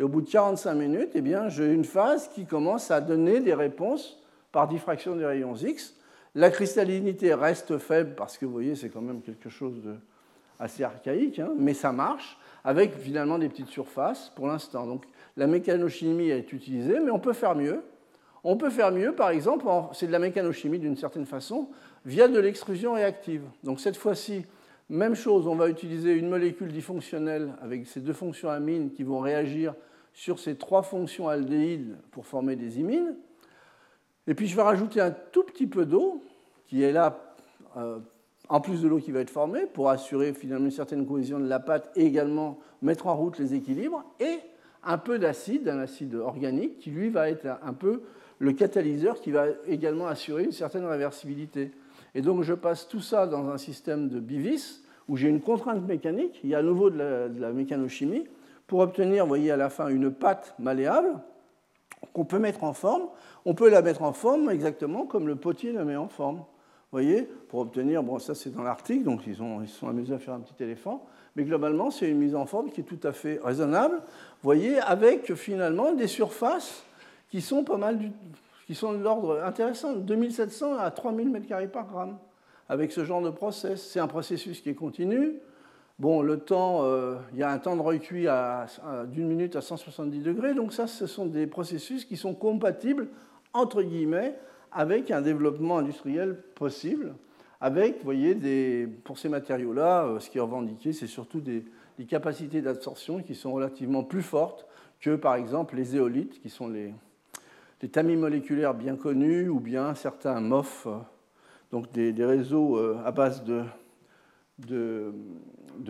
[0.00, 3.40] Et au bout de 45 minutes, eh bien, j'ai une phase qui commence à donner
[3.40, 4.18] des réponses
[4.50, 5.94] par diffraction des rayons X.
[6.34, 9.96] La cristallinité reste faible parce que vous voyez, c'est quand même quelque chose de
[10.58, 14.86] assez archaïque, hein, mais ça marche avec finalement des petites surfaces pour l'instant.
[14.86, 15.04] Donc
[15.36, 17.82] la mécanochimie est utilisée, mais on peut faire mieux.
[18.42, 21.68] On peut faire mieux, par exemple, c'est de la mécanochimie d'une certaine façon,
[22.06, 23.42] via de l'extrusion réactive.
[23.64, 24.46] Donc cette fois-ci,
[24.88, 29.20] même chose, on va utiliser une molécule difonctionnelle avec ces deux fonctions amines qui vont
[29.20, 29.74] réagir
[30.12, 33.14] sur ces trois fonctions aldéhydes pour former des imines.
[34.26, 36.22] Et puis je vais rajouter un tout petit peu d'eau
[36.66, 37.34] qui est là,
[37.76, 37.98] euh,
[38.48, 41.48] en plus de l'eau qui va être formée, pour assurer finalement une certaine cohésion de
[41.48, 44.38] la pâte et également mettre en route les équilibres, et
[44.84, 48.02] un peu d'acide, un acide organique, qui lui va être un peu
[48.38, 51.72] le catalyseur qui va également assurer une certaine réversibilité.
[52.14, 55.86] Et donc je passe tout ça dans un système de bivis où j'ai une contrainte
[55.86, 56.98] mécanique, il y a à nouveau de
[57.38, 58.24] la, mécanochimie,
[58.70, 61.18] pour obtenir, vous voyez à la fin, une pâte malléable
[62.12, 63.08] qu'on peut mettre en forme.
[63.44, 66.36] On peut la mettre en forme exactement comme le potier la met en forme.
[66.36, 70.14] Vous voyez, pour obtenir, bon ça c'est dans l'article, donc ils, ont, ils sont amusés
[70.14, 71.04] à faire un petit éléphant,
[71.34, 74.78] mais globalement c'est une mise en forme qui est tout à fait raisonnable, vous voyez,
[74.78, 76.84] avec finalement des surfaces
[77.28, 77.98] qui sont pas mal,
[78.68, 82.18] qui sont de l'ordre intéressant, 2700 à 3000 m2 par gramme,
[82.68, 83.82] avec ce genre de process.
[83.90, 85.40] C'est un processus qui est continu.
[86.00, 88.26] Bon, le temps, euh, il y a un temps de recuit
[89.08, 93.08] d'une minute à 170 degrés, donc ça, ce sont des processus qui sont compatibles,
[93.52, 94.34] entre guillemets,
[94.72, 97.12] avec un développement industriel possible,
[97.60, 101.66] avec, vous voyez, pour ces matériaux-là, euh, ce qui est revendiqué, c'est surtout des,
[102.08, 104.66] capacités d'absorption qui sont relativement plus fortes
[105.02, 106.94] que, par exemple, les éolites, qui sont les,
[107.80, 110.88] des tamis moléculaires bien connus ou bien certains MOF,
[111.70, 115.12] donc des, réseaux euh, à base de,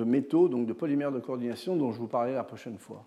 [0.05, 3.05] métaux, donc de polymères de coordination dont je vous parlerai la prochaine fois.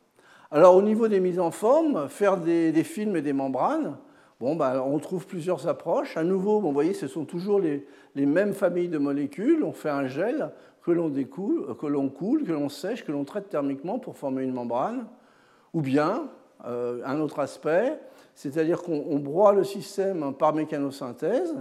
[0.51, 3.97] Alors au niveau des mises en forme, faire des, films et des membranes,
[4.39, 6.15] bon, bah, on trouve plusieurs approches.
[6.15, 9.63] À nouveau, bon, vous voyez, ce sont toujours les, les, mêmes familles de molécules.
[9.63, 10.51] On fait un gel
[10.83, 14.43] que l'on découle, que l'on coule, que l'on sèche, que l'on traite thermiquement pour former
[14.43, 15.07] une membrane.
[15.73, 16.27] Ou bien,
[16.65, 17.99] euh, un autre aspect,
[18.35, 21.55] c'est-à-dire qu'on broie le système par mécanosynthèse,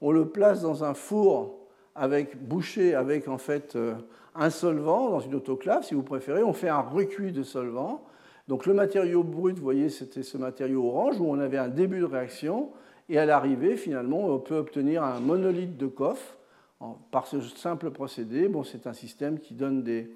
[0.00, 1.58] on le place dans un four
[1.94, 3.94] avec, bouché avec en fait euh,
[4.38, 8.04] un solvant, dans une autoclave si vous préférez, on fait un recuit de solvant.
[8.46, 12.00] Donc le matériau brut, vous voyez, c'était ce matériau orange où on avait un début
[12.00, 12.70] de réaction,
[13.10, 16.36] et à l'arrivée, finalement, on peut obtenir un monolithe de coffre
[17.10, 18.48] par ce simple procédé.
[18.48, 20.10] Bon, c'est un système qui donne des,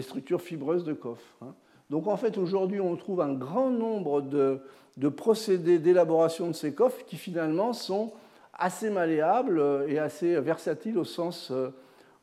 [0.00, 1.36] structures fibreuses de coffre.
[1.42, 1.54] Hein.
[1.90, 4.60] Donc en fait, aujourd'hui, on trouve un grand nombre de,
[5.08, 8.12] procédés d'élaboration de ces coffres qui finalement sont
[8.52, 11.70] assez malléables et assez versatiles au sens euh,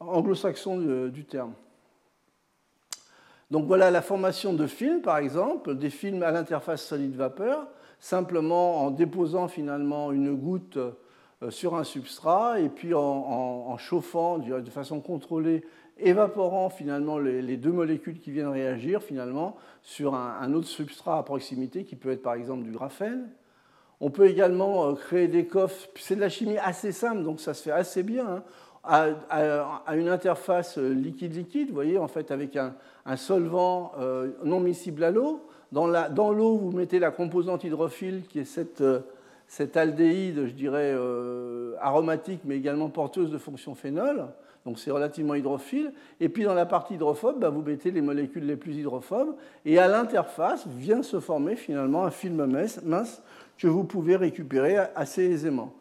[0.08, 1.54] anglo-saxon du terme.
[3.50, 7.68] Donc voilà la formation de films, par exemple, des films à l'interface solide-vapeur,
[8.00, 14.70] simplement en déposant finalement une goutte euh, sur un substrat et puis en chauffant de
[14.70, 15.64] façon contrôlée
[16.02, 21.84] évaporant finalement les, deux molécules qui viennent réagir finalement sur un, autre substrat à proximité
[21.84, 23.30] qui peut être par exemple du graphène.
[24.00, 27.54] On peut également euh, créer des coffres, c'est de la chimie assez simple, donc ça
[27.54, 28.44] se fait assez bien, hein,
[28.84, 32.74] à, une interface liquide-liquide, vous voyez, en fait avec un,
[33.16, 35.42] solvant euh, non miscible à l'eau.
[35.72, 39.00] Dans l'eau, vous mettez la composante hydrophile qui est cette, euh,
[39.76, 40.96] aldéhyde, je dirais,
[41.80, 44.28] aromatique, mais également porteuse de fonction phénol
[44.66, 45.92] donc c'est relativement hydrophile.
[46.20, 49.80] Et puis dans la partie hydrophobe, bah, vous mettez les molécules les plus hydrophobes, et
[49.80, 52.46] à l'interface vient se former finalement un film
[52.84, 53.22] mince
[53.58, 55.74] que vous pouvez récupérer assez aisément.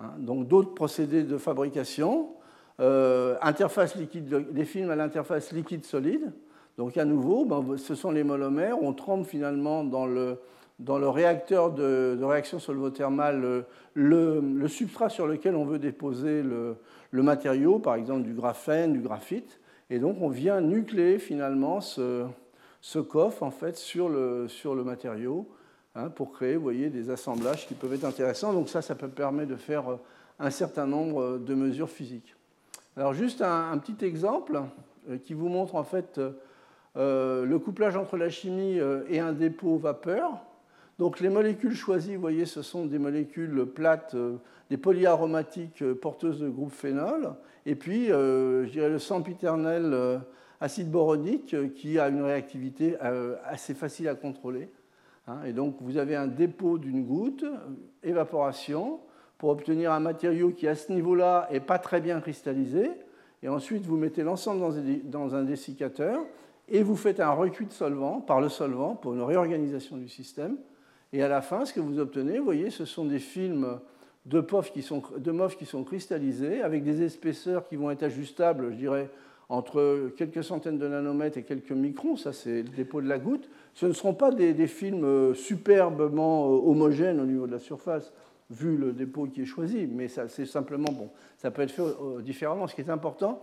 [0.00, 2.30] Hein, donc d'autres procédés de fabrication.
[2.78, 6.32] interface liquide, des films à l'interface liquide-solide.
[6.76, 8.82] Donc à nouveau, ben, ce sont les monomères.
[8.82, 10.38] On trempe finalement dans le,
[10.80, 13.64] dans le réacteur de, réaction solvothermale
[13.94, 16.76] le, le, substrat sur lequel on veut déposer le,
[17.10, 19.60] le, matériau, par exemple du graphène, du graphite.
[19.90, 22.24] Et donc on vient nucléer finalement ce,
[22.80, 25.46] ce coffre en fait, sur, le, sur le matériau
[25.94, 28.52] hein, pour créer vous voyez, des assemblages qui peuvent être intéressants.
[28.52, 29.84] Donc ça, ça peut permettre de faire
[30.38, 32.34] un certain nombre de mesures physiques.
[32.96, 34.62] Alors juste un, petit exemple
[35.08, 36.20] euh, qui vous montre en fait
[36.96, 40.38] euh, le couplage entre la chimie euh, et un dépôt vapeur.
[41.00, 44.36] Donc les molécules choisies, vous voyez, ce sont des molécules plates, euh,
[44.70, 47.34] des polyaromatiques porteuses de groupe phénol.
[47.66, 50.20] Et puis, je dirais le sempiternel
[50.60, 52.96] acide boronique qui a une réactivité
[53.44, 54.68] assez facile à contrôler.
[55.26, 55.38] Hein.
[55.46, 57.44] Et donc vous avez un dépôt d'une goutte,
[58.02, 59.00] évaporation,
[59.38, 62.90] pour obtenir un matériau qui à ce niveau-là n'est pas très bien cristallisé.
[63.42, 64.60] Et ensuite, vous mettez l'ensemble
[65.04, 66.24] dans un dessiccateur
[66.68, 70.56] et vous faites un recuit de solvant par le solvant pour une réorganisation du système.
[71.12, 73.78] Et à la fin, ce que vous obtenez, vous voyez, ce sont des films
[74.24, 79.10] de MOF qui sont cristallisés avec des épaisseurs qui vont être ajustables, je dirais,
[79.48, 82.16] entre quelques centaines de nanomètres et quelques microns.
[82.16, 83.48] Ça, c'est le dépôt de la goutte.
[83.74, 88.12] Ce ne seront pas des, films euh, superbement euh, homogènes au niveau de la surface,
[88.50, 91.10] vu le dépôt qui est choisi, mais c'est simplement bon.
[91.38, 92.66] Ça peut être fait euh, différemment.
[92.66, 93.42] Ce qui est important,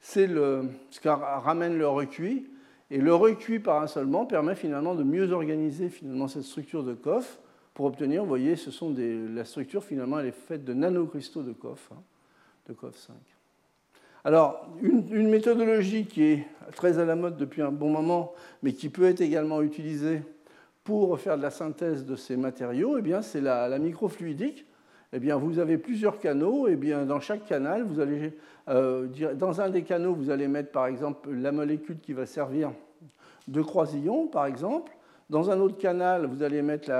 [0.00, 2.46] c'est ce que ramène le recuit
[2.90, 6.94] et le recuit par un solvant permet finalement de mieux organiser finalement cette structure de
[6.94, 7.38] coffre
[7.74, 11.52] pour obtenir, vous voyez, ce sont la structure finalement elle est faite de nanocristaux de
[11.52, 12.02] coffre, hein,
[12.66, 13.14] de coffre 5.
[14.28, 18.90] Alors, une, méthodologie qui est très à la mode depuis un bon moment, mais qui
[18.90, 20.20] peut être également utilisée
[20.84, 24.66] pour faire de la synthèse de ces matériaux, eh bien, c'est la, la, microfluidique.
[25.14, 28.34] Eh bien, vous avez plusieurs canaux, eh bien, dans chaque canal, vous allez
[28.68, 32.70] euh, dans un des canaux, vous allez mettre par exemple la molécule qui va servir
[33.46, 34.92] de croisillon, par exemple.
[35.30, 36.92] Dans un autre canal, vous allez mettre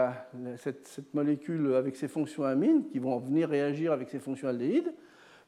[0.56, 4.94] cette, molécule avec ses fonctions amines qui vont venir réagir avec ses fonctions aldéhydes.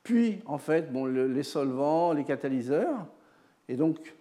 [0.03, 3.07] Puis, en fait, bon, les solvants, les catalyseurs.
[3.69, 4.15] Et donc,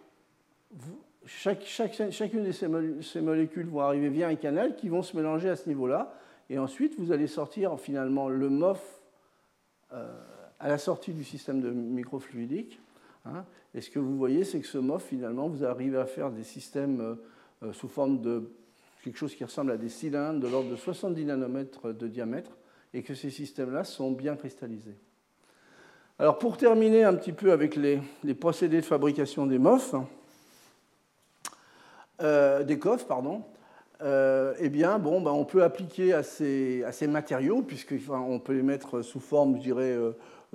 [1.26, 5.68] chacune de ces, molécules vont arriver via un canal qui vont se mélanger à ce
[5.68, 6.14] niveau-là.
[6.50, 9.02] Et ensuite, vous allez sortir finalement le MOF.
[9.94, 10.08] Euh,
[10.60, 12.80] à la sortie du système de microfluidique.
[13.26, 16.32] Hein, et ce que vous voyez, c'est que ce MOF, finalement, vous arrivez à faire
[16.32, 17.16] des systèmes euh,
[17.64, 18.52] euh, sous forme de
[19.04, 22.52] quelque chose qui ressemble à des cylindres de l'ordre de 70 nanomètres de diamètre,
[22.94, 24.98] et que ces systèmes-là sont bien cristallisés.
[26.20, 28.02] Alors pour terminer un petit peu avec les,
[28.34, 29.96] procédés de fabrication des MOF,
[32.22, 33.44] euh, des coffres, pardon,
[34.02, 39.58] eh bien, ben, on peut appliquer à ces, matériaux, puisqu'on peut les mettre sous forme,
[39.58, 39.98] je dirais,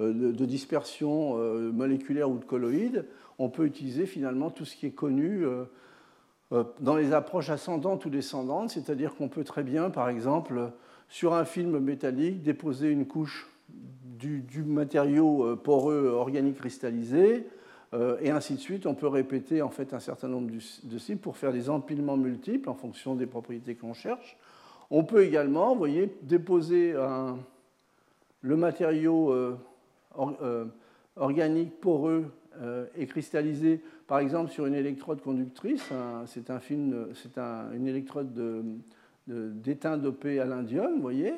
[0.01, 3.07] euh, de dispersion euh, moléculaire ou de colloïdes,
[3.39, 8.11] on peut utiliser finalement tout ce qui est connu euh, dans les approches ascendantes ou
[8.11, 10.73] descendantes, c'est-à-dire qu'on peut très bien, par exemple,
[11.09, 13.49] sur un film métallique, déposer une couche
[14.43, 17.47] du, matériau poreux organique cristallisé,
[18.21, 18.87] et ainsi de suite.
[18.87, 22.69] On peut répéter en fait un certain nombre de cibles pour faire des empilements multiples
[22.69, 24.37] en fonction des propriétés qu'on cherche.
[24.91, 26.95] On peut également, voyez, déposer
[28.45, 30.67] le matériau euh,
[31.17, 32.27] organique, poreux
[32.61, 35.91] euh, et cristallisé, par exemple sur une électrode conductrice.
[36.27, 38.33] C'est un film, c'est une électrode
[39.27, 41.35] d'étain dopé à l'indium, vous voyez.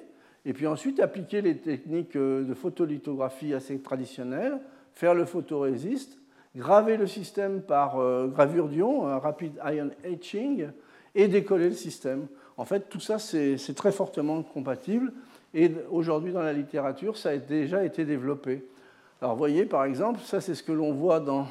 [0.46, 4.58] Et puis ensuite appliquer les techniques euh, de photolithographie assez traditionnelles,
[4.94, 6.18] faire le photorésiste,
[6.56, 10.68] graver le système par gravure d'ion, rapid ion etching,
[11.14, 12.28] et décoller le système.
[12.56, 15.12] En fait, tout ça, c'est très fortement compatible.
[15.52, 18.64] Et aujourd'hui, dans la littérature, ça a déjà été développé.
[19.20, 21.46] Alors vous voyez, par exemple, ça c'est ce que l'on voit dans...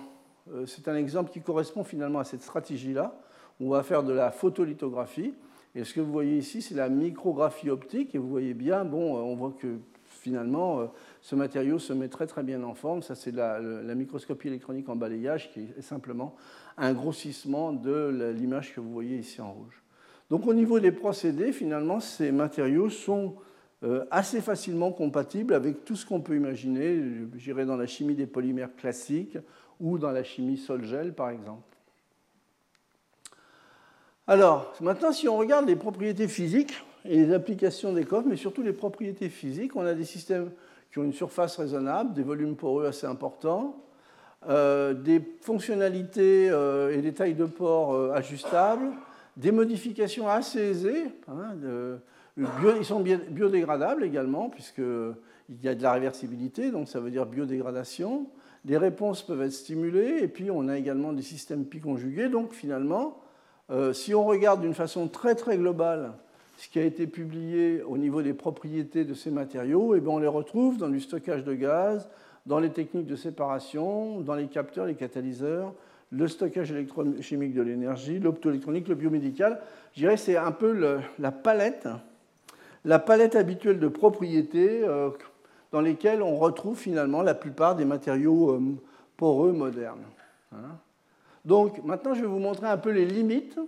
[0.53, 3.15] Euh, c'est un exemple qui correspond finalement à cette stratégie-là.
[3.59, 5.33] On va faire de la photolithographie.
[5.75, 8.15] Et ce que vous voyez ici, c'est la micrographie optique.
[8.15, 10.85] Et vous voyez bien, bon, euh, on voit que finalement, euh,
[11.21, 13.03] ce matériau se met très très bien en forme.
[13.03, 13.59] Ça, c'est la,
[13.93, 16.35] microscopie électronique en balayage qui est simplement
[16.77, 19.83] un grossissement de l'image que vous voyez ici en rouge.
[20.29, 23.35] Donc au niveau des procédés, finalement, ces matériaux sont
[23.83, 26.99] euh, assez facilement compatible avec tout ce qu'on peut imaginer,
[27.35, 29.37] j'irais dans la chimie des polymères classiques
[29.79, 31.74] ou dans la chimie sol-gel, par exemple.
[34.27, 36.73] Alors, maintenant, si on regarde les propriétés physiques
[37.05, 40.49] et les applications des coffres, mais surtout les propriétés physiques, on a des systèmes
[40.91, 43.83] qui ont une surface raisonnable, des volumes poreux assez importants,
[44.49, 48.93] euh, des fonctionnalités euh, et des tailles de pores ajustables,
[49.37, 51.55] des modifications assez aisées, hein,
[52.37, 58.27] ils sont biodégradables également, puisqu'il y a de la réversibilité, donc ça veut dire biodégradation.
[58.63, 62.29] des réponses peuvent être stimulées, et puis on a également des systèmes pi conjugués.
[62.29, 63.21] Donc finalement,
[63.71, 66.13] euh, si on regarde d'une façon très très globale
[66.57, 70.19] ce qui a été publié au niveau des propriétés de ces matériaux, eh bien on
[70.19, 72.09] les retrouve dans du stockage de gaz,
[72.45, 75.73] dans les techniques de séparation, dans les capteurs, les catalyseurs,
[76.11, 79.59] le stockage électrochimique de l'énergie, l'optoélectronique, le biomédical.
[79.93, 81.89] Je dirais c'est un peu la palette,
[82.85, 85.09] la palette habituelle de propriétés euh,
[85.71, 88.61] dans lesquelles on retrouve finalement la plupart des matériaux euh,
[89.17, 90.05] poreux modernes.
[90.53, 90.77] Hein.
[91.45, 93.59] Donc maintenant, je vais vous montrer un peu les limites,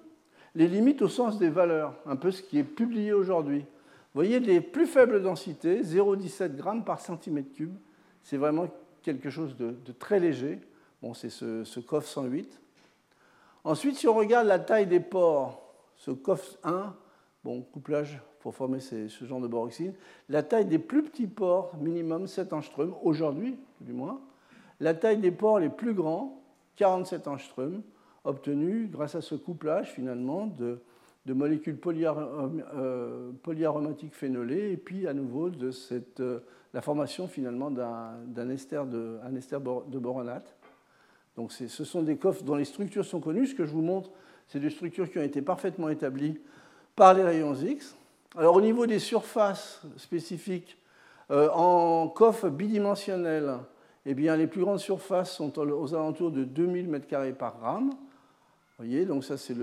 [0.55, 3.59] les limites au sens des valeurs, un peu ce qui est publié aujourd'hui.
[3.59, 7.75] Vous voyez, les plus faibles densités, 0,17 g par centimètre cube,
[8.23, 8.67] c'est vraiment
[9.03, 10.59] quelque chose de, très léger.
[11.03, 12.59] Bon, c'est ce, ce COF 108.
[13.63, 15.61] Ensuite, si on regarde la taille des pores,
[15.95, 16.95] ce COF 1,
[17.43, 19.93] bon, couplage pour former ce genre de boroxine,
[20.29, 24.19] la taille des plus petits pores, minimum 7 angström, aujourd'hui du moins,
[24.79, 26.41] la taille des pores les plus grands,
[26.77, 27.81] 47 angström,
[28.23, 30.79] obtenus grâce à ce couplage finalement de,
[31.33, 35.71] molécules euh, polyaromatiques phénolées et puis à nouveau de
[36.21, 36.39] euh,
[36.73, 40.55] la formation finalement d'un ester, de, ester de boronate.
[41.35, 43.47] Donc ce sont des coffres dont les structures sont connues.
[43.47, 44.09] Ce que je vous montre,
[44.47, 46.39] c'est des structures qui ont été parfaitement établies
[46.95, 47.95] par les rayons X.
[48.35, 50.77] Alors au niveau des surfaces spécifiques,
[51.29, 53.57] euh, en coffre bidimensionnel,
[54.09, 57.89] eh bien, les plus grandes surfaces sont aux alentours de 2000 m2 par gramme.
[57.89, 59.55] Vous voyez, donc ça c'est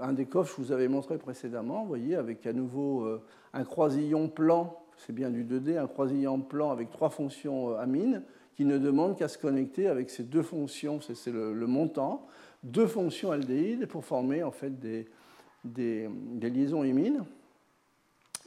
[0.00, 3.20] un des coffres que je vous avais montré précédemment, voyez, avec à nouveau euh,
[3.54, 8.22] un croisillon plan, c'est bien du 2D, un croisillon plan avec trois fonctions euh, amines
[8.54, 12.24] qui ne demandent qu'à se connecter avec ces deux fonctions, c'est le, montant,
[12.62, 15.08] deux fonctions aldéhydes pour former en fait des,
[15.64, 16.08] des,
[16.40, 17.24] liaisons imines.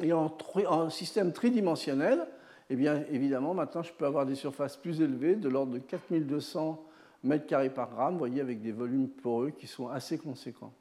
[0.02, 0.34] Et en,
[0.68, 2.26] en système tridimensionnel,
[2.72, 6.82] eh bien, évidemment, maintenant, je peux avoir des surfaces plus élevées, de l'ordre de 4200
[7.28, 10.72] m2 par gramme, voyez, avec des volumes poreux qui sont assez conséquents.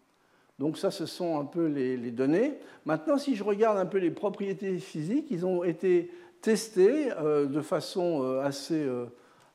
[0.61, 2.55] Donc ça, ce sont un peu les, données.
[2.85, 7.61] Maintenant, si je regarde un peu les propriétés physiques, ils ont été testés euh, de
[7.61, 9.07] façon euh, assez, euh,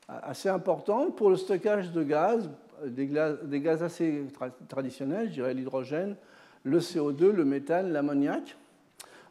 [0.06, 2.50] assez, importante pour le stockage de gaz,
[2.84, 3.08] des,
[3.44, 4.26] des gaz assez
[4.68, 6.16] traditionnels, je dirais l'hydrogène,
[6.64, 8.56] le CO2, le méthane, l'ammoniac.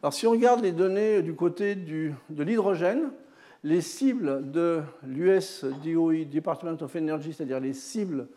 [0.02, 3.12] Alors si on regarde les données du côté de l'hydrogène,
[3.64, 8.28] les cibles de l'US DOE, Department of Energy, c'est-à-dire les cibles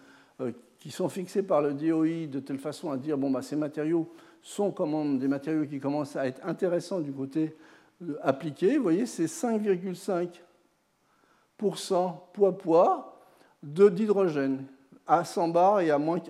[0.41, 3.57] euh, qui sont fixées par le DOE de telle façon à dire bon, bah, ces
[3.57, 4.75] matériaux sont
[5.17, 7.55] des matériaux qui commencent à être intéressants du côté
[8.03, 8.79] euh, appliqué.
[8.79, 13.21] Vous voyez, c'est 5,5% poids-poids
[13.63, 14.65] d'hydrogène
[15.07, 16.21] à 100 bars et à moins,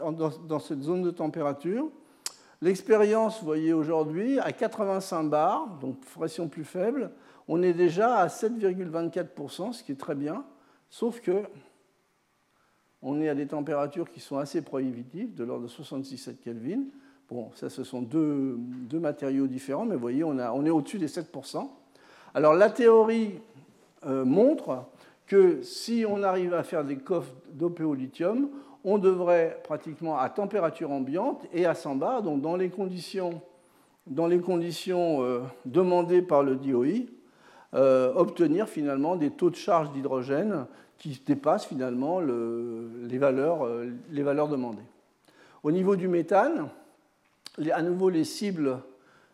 [0.49, 1.93] dans cette zone de température.
[2.61, 7.13] L'expérience, vous voyez aujourd'hui, à 85 bars, donc pression plus faible,
[7.47, 10.45] on est déjà à 7,24%, ce qui est très bien,
[10.91, 11.45] sauf que
[13.01, 16.83] on est à des températures qui sont assez prohibitives, de l'ordre de 66,7 Kelvin.
[17.31, 18.59] Bon, ça, ce sont deux,
[18.93, 21.69] matériaux différents, mais vous voyez, on, est au-dessus des 7%.
[22.35, 23.41] Alors, la théorie
[24.05, 24.85] euh, montre
[25.27, 28.49] que si on arrive à faire des coffres dopés au lithium,
[28.91, 33.43] on devrait pratiquement à température ambiante et à 100 bars, donc dans les conditions,
[34.09, 37.05] euh, demandées par le DOI,
[37.75, 40.65] euh, obtenir finalement des taux de charge d'hydrogène
[40.97, 44.79] qui dépassent finalement les, valeurs, euh, les valeurs demandées.
[45.63, 46.69] Au niveau du méthane,
[47.71, 48.79] à nouveau les cibles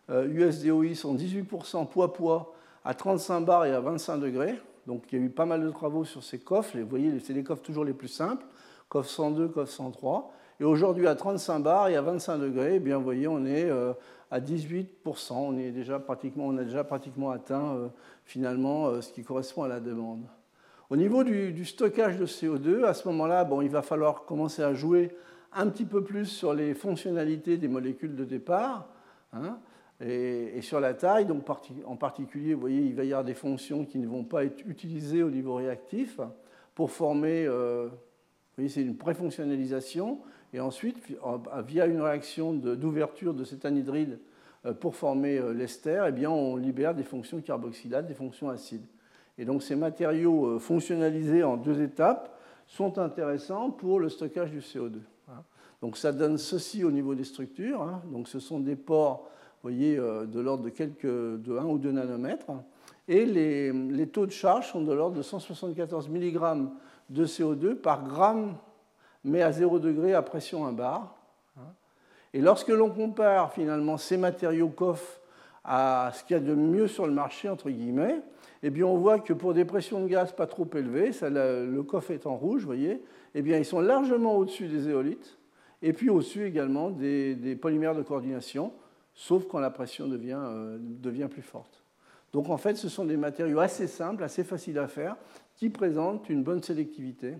[0.09, 2.53] USDOI sont 18% poids-poids
[2.83, 4.59] à 35 bars et à 25 degrés.
[4.85, 6.77] Donc il y a eu pas mal de travaux sur ces coffres.
[6.77, 8.45] Vous voyez, c'est les coffres toujours les plus simples.
[8.89, 10.31] COF 102, COF 103.
[10.59, 13.93] Et aujourd'hui, à 35 bars et à 25 degrés, eh bien, on est euh,
[14.31, 15.33] à 18%.
[15.33, 17.87] On, est déjà pratiquement, a déjà pratiquement atteint euh,
[18.23, 20.23] finalement euh, ce qui correspond à la demande.
[20.89, 25.17] Au niveau du, stockage de CO2, à ce moment-là, il va falloir commencer à jouer
[25.51, 28.87] un petit peu plus sur les fonctionnalités des molécules de départ
[29.33, 29.57] hein,
[29.99, 31.25] et, sur la taille.
[31.25, 31.43] Donc,
[31.85, 35.23] en particulier, voyez, il va y avoir des fonctions qui ne vont pas être utilisées
[35.23, 36.19] au niveau réactif
[36.75, 37.47] pour former
[38.57, 40.19] voyez, c'est une préfonctionnalisation.
[40.53, 40.97] Et ensuite,
[41.67, 44.19] via une réaction d'ouverture de, cet anhydride
[44.65, 48.85] euh, pour former euh, l'ester, eh bien, on libère des fonctions carboxylates, des fonctions acides.
[49.37, 54.59] Et donc ces matériaux euh, fonctionnalisés en deux étapes sont intéressants pour le stockage du
[54.59, 54.99] CO2.
[55.27, 55.43] Hein.
[55.81, 57.81] Donc ça donne ceci au niveau des structures.
[57.81, 58.01] Hein.
[58.11, 59.29] Donc ce sont des pores,
[59.61, 62.51] voyez, de l'ordre de quelques de 1 ou 2 nanomètres.
[63.07, 66.69] Et les, les taux de charge sont de l'ordre de 174 mg
[67.09, 68.55] de CO2 par gramme,
[69.23, 71.15] mais à 0 degré à pression 1 bar.
[72.33, 75.21] Et lorsque l'on compare finalement ces matériaux COF
[75.63, 78.21] à ce qu'il y a de mieux sur le marché, entre guillemets,
[78.61, 82.11] eh bien, on voit que pour des pressions de gaz pas trop élevées, le coffre
[82.11, 83.01] est en rouge, voyez,
[83.33, 85.37] eh bien, ils sont largement au-dessus des éolites,
[85.81, 88.73] et puis au-dessus également des, polymères de coordination,
[89.13, 91.83] sauf quand la pression euh, devient plus forte.
[92.33, 95.15] Donc en fait, ce sont des matériaux assez simples, assez faciles à faire,
[95.55, 97.35] qui présentent une bonne sélectivité.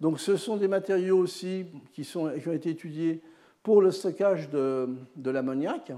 [0.00, 3.20] Donc ce sont des matériaux aussi qui, ont été étudiés
[3.62, 4.88] pour le stockage de,
[5.24, 5.92] l'ammoniac.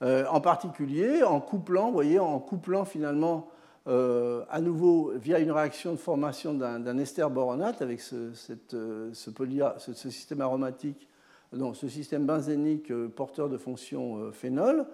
[0.00, 3.48] Euh, en particulier en couplant, voyez, en couplant finalement
[3.88, 8.30] euh, à nouveau via une réaction de formation d'un ester boronate avec ce,
[8.74, 11.08] euh, système aromatique,
[11.52, 14.86] donc ce système benzénique porteur de fonction phénol.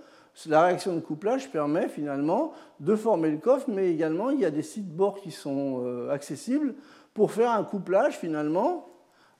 [0.47, 4.51] La réaction de couplage permet finalement de former le coffre, mais également il y a
[4.51, 6.74] des sites bords qui sont accessibles
[7.14, 8.89] pour faire un couplage finalement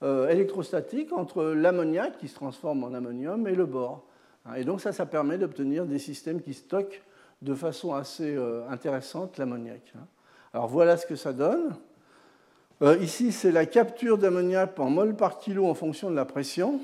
[0.03, 4.07] électrostatique entre l'ammoniac qui se transforme en ammonium et le bore.
[4.57, 7.03] Et donc ça, ça permet d'obtenir des systèmes qui stockent
[7.45, 9.93] de façon assez euh, intéressante l'ammoniac.
[10.53, 11.75] Alors voilà ce que ça donne.
[12.83, 16.81] Euh, ici, c'est la capture d'ammoniac en mol par kilo en fonction de la pression.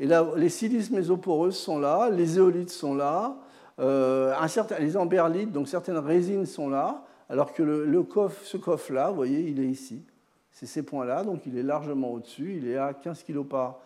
[0.00, 3.36] Et là, les silices mésoporeuses sont là, les éolites sont là,
[3.78, 4.34] euh,
[4.78, 9.40] les amberlites, donc certaines résines sont là, alors que le, coffre, ce coffre-là, vous voyez,
[9.40, 10.02] il est ici.
[10.52, 13.80] C'est ces points-là, donc il est largement au-dessus, il est à 15 kg par,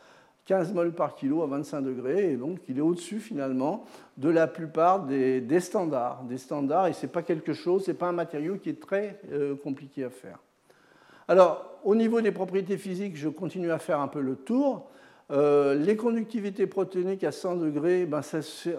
[0.46, 3.84] 15 mol par kilo à 25 degrés, et donc il est au-dessus finalement
[4.16, 6.22] de la plupart des, standards.
[6.28, 8.80] Des standards, et ce n'est pas quelque chose, ce n'est pas un matériau qui est
[8.80, 10.38] très euh, compliqué à faire.
[11.26, 14.90] Alors, au niveau des propriétés physiques, je continue à faire un peu le tour.
[15.30, 18.20] Euh, les conductivités protéiniques à 100 degrés, ben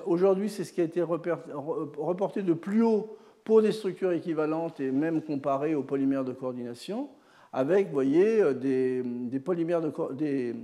[0.06, 4.92] aujourd'hui, c'est ce qui a été reporté de plus haut pour des structures équivalentes et
[4.92, 7.10] même comparées aux polymères de coordination,
[7.52, 10.56] avec, voyez, euh, des, polymères de, des,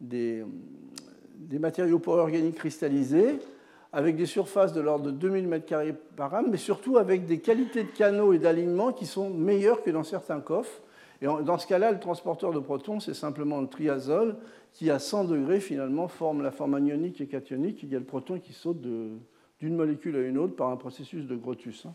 [0.00, 3.38] des, matériaux organiques cristallisés
[3.92, 7.82] avec des surfaces de l'ordre de 2000 m2 par âme, mais surtout avec des qualités
[7.82, 10.80] de canaux et d'alignement qui sont meilleures que dans certains coffres.
[11.22, 14.36] Et dans ce cas-là, le transporteur de protons, c'est simplement le triazole
[14.72, 17.82] qui, à 100 degrés, finalement, forme la forme anionique et cationique.
[17.82, 21.26] Il y a le proton qui saute d'une molécule à une autre par un processus
[21.26, 21.84] de Grotus.
[21.86, 21.94] Hein.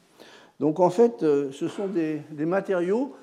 [0.60, 3.16] Donc, en fait, euh, ce sont des, matériaux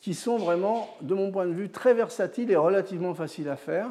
[0.00, 3.88] qui sont vraiment, de mon point de vue, très versatiles et relativement faciles à faire.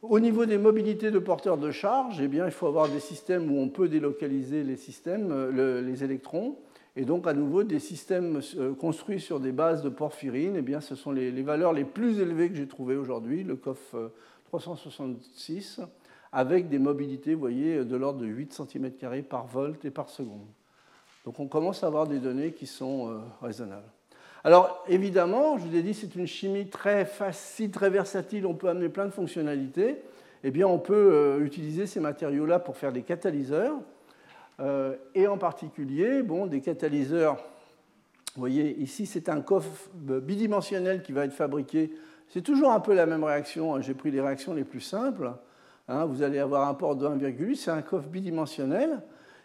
[0.00, 3.52] Au niveau des mobilités de porteurs de charge, eh bien, il faut avoir des systèmes
[3.52, 6.56] où on peut délocaliser les systèmes, euh, les électrons.
[6.94, 10.80] Et donc, à nouveau, des systèmes euh, construits sur des bases de porphyrine, eh bien,
[10.80, 13.94] ce sont les, valeurs les plus élevées que j'ai trouvées aujourd'hui, le COF
[14.46, 15.86] 366, euh,
[16.32, 18.90] avec des mobilités, vous voyez, de l'ordre de 8 cm
[19.22, 20.46] par volt et par seconde.
[21.24, 23.88] Donc, on commence à avoir des données qui sont raisonnables.
[24.44, 28.68] Alors évidemment, je vous ai dit, c'est une chimie très facile, très versatile, on peut
[28.68, 29.98] amener plein de fonctionnalités.
[30.44, 33.74] Eh bien, on peut euh, utiliser ces matériaux-là pour faire des catalyseurs.
[34.60, 37.36] Euh, et en particulier, bon, des catalyseurs,
[38.34, 41.92] vous voyez, ici, c'est un coffre bidimensionnel qui va être fabriqué.
[42.28, 43.74] C'est toujours un peu la même réaction.
[43.74, 43.82] Hein.
[43.82, 45.32] J'ai pris les réactions les plus simples.
[45.88, 46.06] Hein.
[46.06, 49.02] Vous allez avoir un port de 1,8, c'est un coffre bidimensionnel.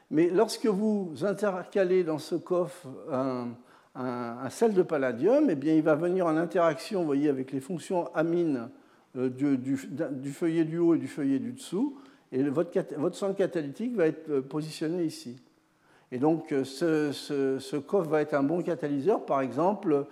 [0.10, 5.96] Mais lorsque vous intercalez dans ce coffre un, sel de palladium, eh bien, il va
[5.96, 8.70] venir en interaction voyez, avec les fonctions amines
[9.18, 9.78] euh, du,
[10.32, 11.98] feuillet du haut et du feuillet du dessous,
[12.32, 15.40] et votre, centre catalytique va être euh, positionné ici.
[16.12, 20.06] Et donc, euh, ce, coffre va être un bon catalyseur, par exemple,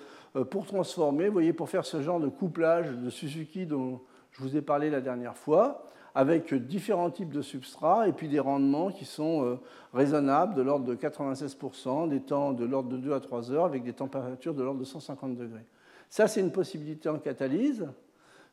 [0.50, 4.02] pour transformer, voyez, pour faire ce genre de couplage de Suzuki dont
[4.32, 5.86] je vous ai parlé la dernière fois
[6.16, 9.60] avec différents types de substrats et puis des rendements qui sont euh,
[9.94, 13.84] raisonnables, de l'ordre de 96%, des temps de l'ordre de 2 à 3 heures, avec
[13.84, 15.66] des températures de l'ordre de 150 degrés.
[16.10, 17.86] Ça, c'est une possibilité en catalyse,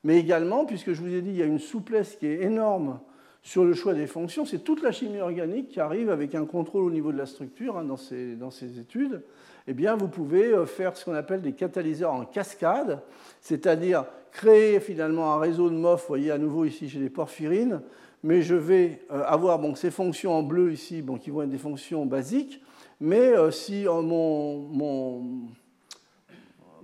[0.03, 2.99] mais également, puisque je vous ai dit, il y a une souplesse qui est énorme
[3.43, 6.85] sur le choix des fonctions, c'est toute la chimie organique qui arrive avec un contrôle
[6.85, 9.23] au niveau de la structure hein, dans, ces, dans ces études.
[9.67, 13.01] Eh bien, vous pouvez euh, faire ce qu'on appelle des catalyseurs en cascade,
[13.41, 16.03] c'est-à-dire créer finalement un réseau de MOF.
[16.03, 17.83] Vous voyez à nouveau ici j'ai des porphyrines,
[18.23, 21.51] mais je vais euh, avoir donc, ces fonctions en bleu ici bon, qui vont être
[21.51, 22.63] des fonctions basiques.
[23.01, 25.23] Mais euh, si mon, mon,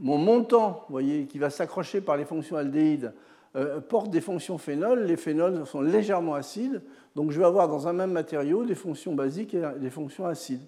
[0.01, 3.13] mon, montant voyez, qui va s'accrocher par les fonctions aldéhydes
[3.89, 6.83] porte des fonctions phénols, les phénols sont légèrement acides,
[7.17, 10.63] donc je vais avoir dans un même matériau des fonctions basiques et des fonctions acides.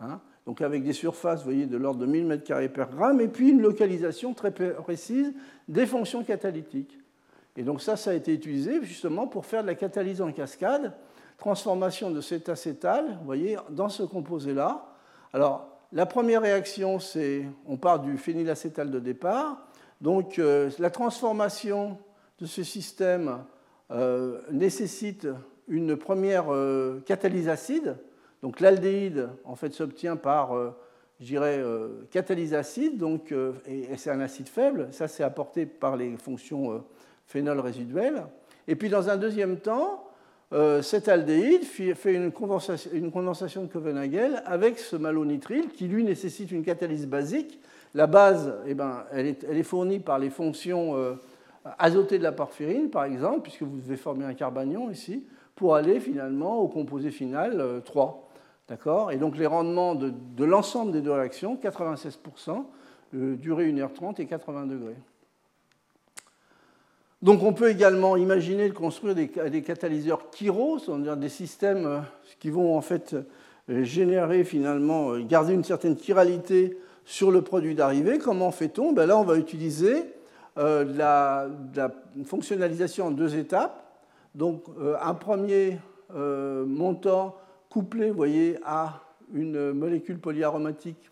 [0.00, 3.50] Hein donc avec des surfaces, voyez, de l'ordre de 1000 m2 par gramme, et puis
[3.50, 5.34] une localisation très précise
[5.68, 6.98] des fonctions catalytiques.
[7.56, 10.92] Et donc ça, ça a été utilisé justement pour faire de la catalyse en cascade,
[11.36, 14.86] transformation de cet acétal, vous voyez, dans ce composé-là.
[15.32, 19.66] Alors, la première réaction, c'est, on part du phénylacétal de départ.
[20.00, 21.98] Donc, euh, la transformation
[22.38, 23.44] de ce système
[23.90, 25.26] euh, nécessite
[25.68, 26.46] une première
[27.06, 27.96] catalyse acide.
[28.42, 30.54] Donc l'aldéhyde, en fait, s'obtient par,
[31.18, 31.60] je dirais,
[32.12, 33.34] catalyse acide, donc,
[33.66, 34.86] et, c'est un acide faible.
[34.92, 36.84] Ça, c'est apporté par les fonctions
[37.26, 38.26] phénol résiduelles.
[38.68, 40.04] Et puis, dans un deuxième temps,
[40.82, 46.52] cet aldéhyde fait une condensation, une condensation de Copenhagen avec ce malonitrile qui, lui, nécessite
[46.52, 47.60] une catalyse basique
[47.96, 51.16] la base, eh ben, elle, est, fournie par les fonctions
[51.66, 55.74] euh, azotées de la porphyrine, par exemple, puisque vous devez former un carbanion ici, pour
[55.74, 58.04] aller finalement au composé final 3.
[58.04, 58.22] Euh,
[58.68, 59.12] D'accord?
[59.12, 62.64] Et donc les rendements de, l'ensemble des deux réactions, 96%,
[63.14, 64.96] euh, durée 1h30 et 80 degrés.
[67.22, 72.02] Donc on peut également imaginer de construire des, catalyseurs Kiro, c'est-à-dire des systèmes
[72.40, 73.16] qui vont en fait
[73.68, 78.92] générer finalement, garder une certaine chiralité sur le produit d'arrivée, comment fait-on?
[78.92, 80.15] Ben Là, on va utiliser
[80.58, 81.48] euh, la,
[82.24, 83.82] fonctionnalisation en deux étapes.
[84.34, 85.78] Donc, euh, un premier
[86.14, 87.36] euh, montant
[87.68, 89.02] couplé, voyez, à
[89.34, 91.10] une molécule polyaromatique,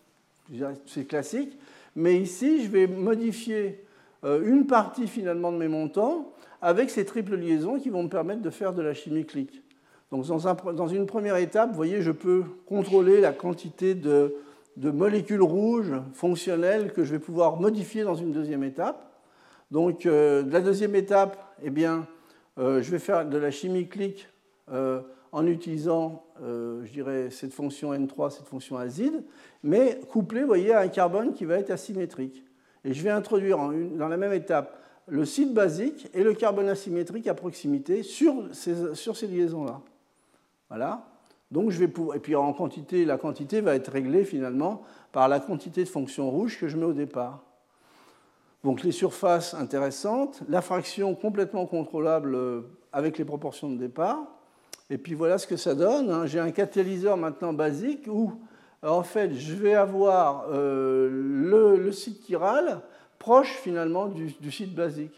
[0.87, 1.59] c'est classique.
[1.95, 3.83] Mais ici, je vais modifier
[4.23, 8.49] une partie finalement de mes montants avec ces triples liaisons qui vont me permettre de
[8.49, 9.61] faire de la chimie clique.
[10.11, 14.31] Donc, dans une première étape, voyez, je peux contrôler la quantité de
[14.77, 19.14] molécules rouges fonctionnelles que je vais pouvoir modifier dans une deuxième étape.
[19.71, 22.07] Donc euh, la deuxième étape, eh bien,
[22.57, 24.27] euh, je vais faire de la chimie clique
[24.71, 25.01] euh,
[25.31, 29.23] en utilisant, je cette fonction N3, cette fonction azide,
[29.63, 32.45] mais couplée, voyez, à un carbone qui va être asymétrique.
[32.85, 37.27] Et je vais introduire dans la même étape le site basique et le carbone asymétrique
[37.27, 39.81] à proximité sur ces, liaisons-là.
[40.69, 41.05] Voilà.
[41.51, 45.39] Donc je vais et puis en quantité, la quantité va être réglée finalement par la
[45.39, 47.44] quantité de fonction rouge que je mets au départ.
[48.65, 52.61] Donc les surfaces intéressantes, la fraction complètement contrôlable euh,
[52.91, 54.23] avec les proportions de départ.
[54.89, 56.09] Et puis voilà ce que ça donne.
[56.09, 56.25] Hein.
[56.25, 58.33] J'ai un catalyseur maintenant basique où
[58.81, 62.81] en fait je vais avoir euh, le, site chiral
[63.19, 65.13] proche finalement du, site basique.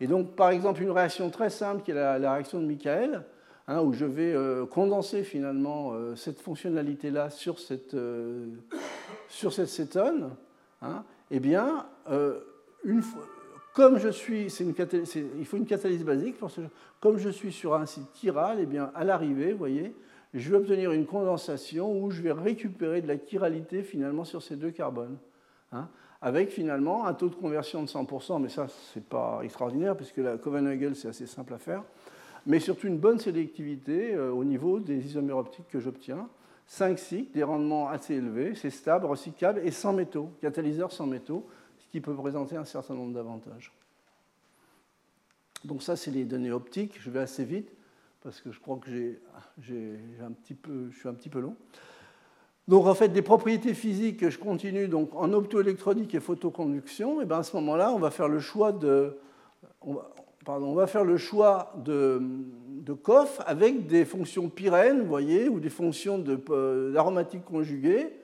[0.00, 3.24] Et donc par exemple une réaction très simple qui est la, réaction de Michael,
[3.68, 7.96] Hein, où je vais euh, condenser finalement cette fonctionnalité-là sur cette,
[9.28, 10.30] sur cette cétone,
[10.82, 11.86] hein, eh bien,
[13.74, 16.36] comme je suis, il faut une catalyse basique,
[17.00, 19.94] comme je suis sur un site chiral, eh bien, à l'arrivée, vous voyez,
[20.34, 24.56] je vais obtenir une condensation où je vais récupérer de la chiralité finalement sur ces
[24.56, 25.18] deux carbones.
[25.72, 25.88] Hein,
[26.20, 30.18] avec finalement un taux de conversion de 100%, mais ça, ce n'est pas extraordinaire, puisque
[30.18, 31.82] la Covenagel, c'est assez simple à faire
[32.46, 36.28] mais surtout une bonne sélectivité euh, au niveau des isomères optiques que j'obtiens.
[36.66, 41.46] 5 cycles, des rendements assez élevés, c'est stable, recyclable et sans métaux, catalyseur sans métaux,
[41.92, 43.70] qui peut présenter un certain nombre d'avantages.
[45.64, 46.98] Donc ça, c'est les données optiques.
[46.98, 47.70] Je vais assez vite
[48.22, 51.54] parce que je crois que j'ai, un petit peu, je suis un petit peu long.
[52.66, 57.20] Donc en fait, des propriétés physiques, je continue donc en optoélectronique et photoconduction.
[57.20, 59.18] Et bien à ce moment-là, on va faire le choix de,
[59.82, 62.22] on va faire le choix de,
[62.70, 62.96] de
[63.44, 68.21] avec des fonctions pyrènes, vous voyez, ou des fonctions euh, d'aromatiques conjuguées, euh,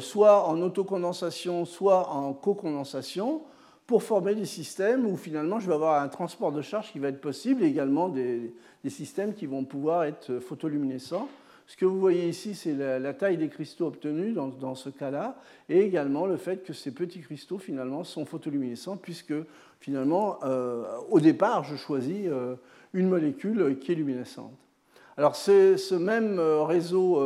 [0.00, 3.42] soit en autocondensation, soit en co-condensation,
[3.86, 7.08] pour former des systèmes où finalement je vais avoir un transport de charge qui va
[7.08, 8.54] être possible et également des,
[8.88, 11.28] systèmes qui vont pouvoir être photoluminescents.
[11.66, 15.38] Ce que vous voyez ici, c'est la, taille des cristaux obtenus dans, ce cas-là,
[15.70, 19.32] et également le fait que ces petits cristaux, finalement, sont photoluminescents, puisque,
[19.80, 22.56] finalement, euh, au départ, je choisis euh,
[22.92, 24.52] une molécule qui est luminescente.
[25.16, 27.18] Alors, ce même euh, réseau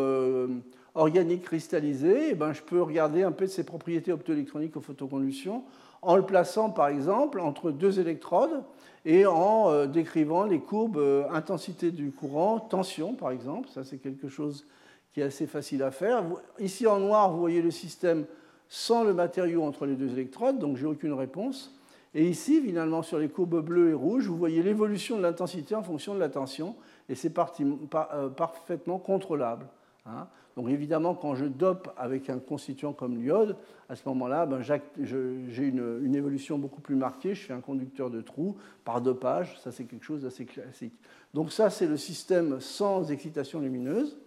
[0.99, 5.63] organique cristallisé, eh ben, je peux regarder un peu ses propriétés optoélectroniques aux photoconduction
[6.03, 8.63] en le plaçant, par exemple, entre deux électrodes
[9.05, 13.69] et en euh, décrivant les courbes euh, intensité du courant, tension par exemple.
[13.69, 14.67] Ça, c'est quelque chose
[15.13, 16.25] qui est assez facile à faire.
[16.59, 18.27] Ici en noir, vous voyez le système
[18.69, 21.75] sans le matériau entre les deux électrodes, donc j'ai aucune réponse.
[22.15, 25.83] Et ici, finalement, sur les courbes bleues et rouges, vous voyez l'évolution de l'intensité en
[25.83, 26.75] fonction de la tension,
[27.09, 29.67] et c'est euh, parfaitement contrôlable.
[30.09, 30.27] Hein.
[30.57, 33.57] Donc évidemment, quand je dope avec un constituant comme l'iode,
[33.89, 37.37] à ce moment-là, ben, j'ai une, évolution beaucoup plus marquée.
[37.37, 39.57] Je fais un conducteur de trous par dopage.
[39.63, 40.95] Ça, c'est quelque chose d'assez classique.
[41.33, 44.19] Donc ça, c'est le système sans excitation lumineuse.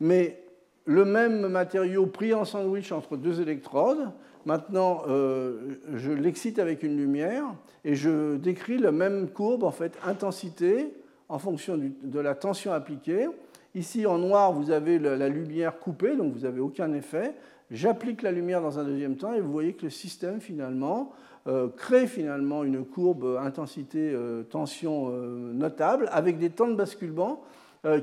[0.00, 0.42] Mais
[0.84, 4.10] le même matériau pris en sandwich entre deux électrodes,
[4.44, 7.44] maintenant, euh, je l'excite avec une lumière
[7.84, 10.92] et je décris la même courbe, en fait, intensité
[11.28, 13.28] en fonction de la tension appliquée.
[13.74, 17.34] Ici, en noir, vous avez la lumière coupée, donc vous n'avez aucun effet.
[17.70, 21.12] J'applique la lumière dans un deuxième temps et vous voyez que le système, finalement,
[21.48, 27.42] euh, crée finalement une courbe intensité-tension euh, euh, notable avec des temps de basculement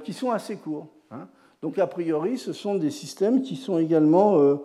[0.03, 0.88] qui sont assez courts.
[1.09, 1.30] Hein.
[1.61, 4.59] Donc a priori, ce sont des systèmes qui sont également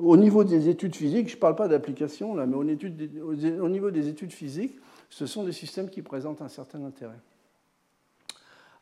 [0.00, 4.08] au niveau des études physiques, je ne parle pas d'application là, mais au, niveau des
[4.08, 4.74] études physiques,
[5.08, 7.20] ce sont des systèmes qui présentent un certain intérêt.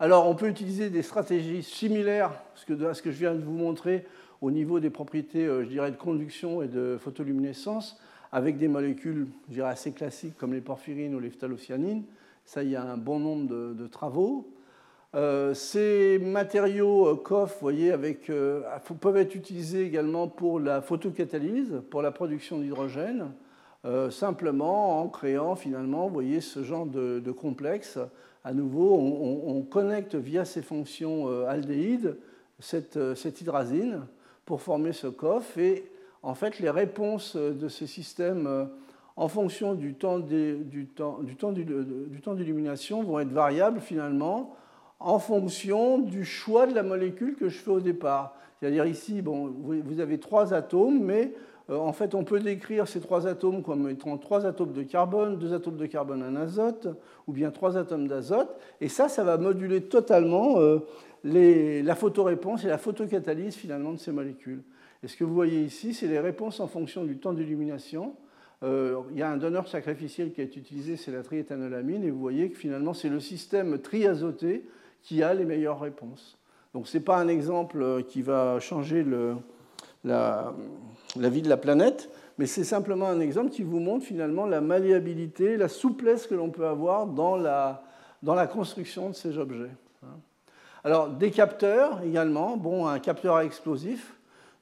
[0.01, 4.05] Alors, on peut utiliser des stratégies similaires à ce que je viens de vous montrer
[4.41, 8.01] au niveau des propriétés, euh, je dirais, de conduction et de photoluminescence,
[8.33, 12.03] avec des molécules, je dirais, assez classiques comme les porphyrines ou les phthalocyanines.
[12.45, 14.53] Ça, il y a un bon nombre de travaux.
[15.15, 17.95] Euh, ces matériaux euh, COF, vous voyez,
[19.01, 23.31] peuvent être utilisés également pour la photocatalyse, pour la production d'hydrogène,
[24.11, 27.99] simplement en créant finalement, vous voyez, ce genre de, complexe.
[28.45, 32.19] À nouveau, on, connecte via ces fonctions aldéhydes
[32.61, 34.03] cette, cette, hydrazine
[34.45, 35.57] pour former ce COF.
[35.57, 35.91] Et
[36.23, 38.69] en fait, les réponses de ces systèmes
[39.17, 44.57] en fonction du temps d'illumination vont être variables finalement
[45.01, 48.37] en fonction du choix de la molécule que je fais au départ.
[48.59, 51.31] C'est-à-dire ici, bon, vous avez trois atomes, mais euh,
[51.69, 55.55] en fait, on peut décrire ces trois atomes comme étant trois atomes de carbone, deux
[55.55, 56.89] atomes de carbone, un azote,
[57.27, 58.55] ou bien trois atomes d'azote.
[58.81, 60.81] Et ça, ça va moduler totalement euh,
[61.25, 64.63] la photoréponse et la photocatalyse finalement de ces molécules.
[65.03, 68.15] Et ce que vous voyez ici, c'est les réponses en fonction du temps d'illumination.
[68.63, 72.21] Euh, il y a un donneur sacrificiel qui est utilisé, c'est la triéthanolamine, et vous
[72.21, 74.67] voyez que finalement, c'est le système triazoté
[75.03, 76.39] qui a les meilleures réponses.
[76.75, 79.37] Donc ce n'est pas un exemple euh, qui va changer le,
[80.05, 80.55] la,
[81.17, 84.61] la, vie de la planète, mais c'est simplement un exemple qui vous montre finalement la
[84.61, 87.83] malléabilité, la souplesse que l'on peut avoir dans la,
[88.23, 89.71] dans la construction de ces objets.
[90.85, 94.15] Alors des capteurs également, bon, un capteur à explosif.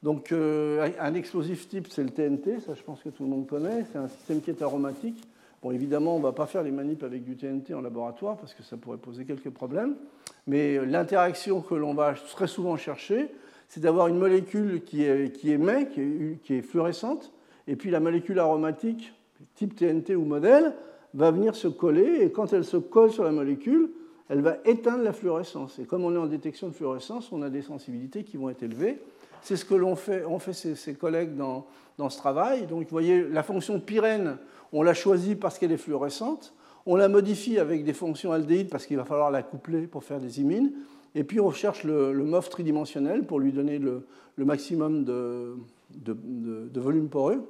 [0.02, 3.46] Donc euh, un explosif type, c'est le TNT, ça je pense que tout le monde
[3.46, 5.22] connaît, c'est un système qui est aromatique.
[5.62, 8.52] Bon, évidemment, on ne va pas faire les manips avec du TNT en laboratoire parce
[8.52, 9.94] que ça pourrait poser quelques problèmes.
[10.48, 13.32] Mais l'interaction que l'on va très souvent chercher,
[13.72, 17.32] c'est d'avoir une molécule qui, émet, qui est, qui est, fluorescente,
[17.66, 19.14] et puis la molécule aromatique,
[19.54, 20.74] type TNT ou modèle,
[21.14, 23.88] va venir se coller, et quand elle se colle sur la molécule,
[24.28, 25.78] elle va éteindre la fluorescence.
[25.78, 28.62] Et comme on est en détection de fluorescence, on a des sensibilités qui vont être
[28.62, 28.98] élevées.
[29.40, 31.64] C'est ce que l'on fait, on fait ses, collègues dans,
[31.96, 32.66] dans, ce travail.
[32.66, 34.36] Donc, vous voyez, la fonction pyrène,
[34.74, 36.52] on l'a choisie parce qu'elle est fluorescente.
[36.84, 40.20] On la modifie avec des fonctions aldéhydes parce qu'il va falloir la coupler pour faire
[40.20, 40.72] des imines.
[41.14, 44.06] Et puis on cherche le, MOF tridimensionnel pour lui donner le,
[44.38, 45.56] maximum de,
[46.74, 47.46] volume poreux.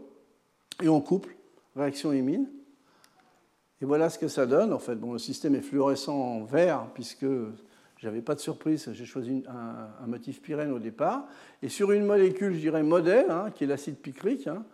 [0.82, 1.36] Et on couple
[1.76, 2.46] réaction imine.
[3.80, 4.72] Et voilà ce que ça donne.
[4.72, 7.26] En fait, bon, le système est fluorescent en vert puisque
[7.98, 11.26] j'avais pas de surprise, j'ai choisi un, motif pyrène au départ.
[11.62, 14.64] Et sur une molécule, je dirais modèle, hein, qui est l'acide picrique, hein,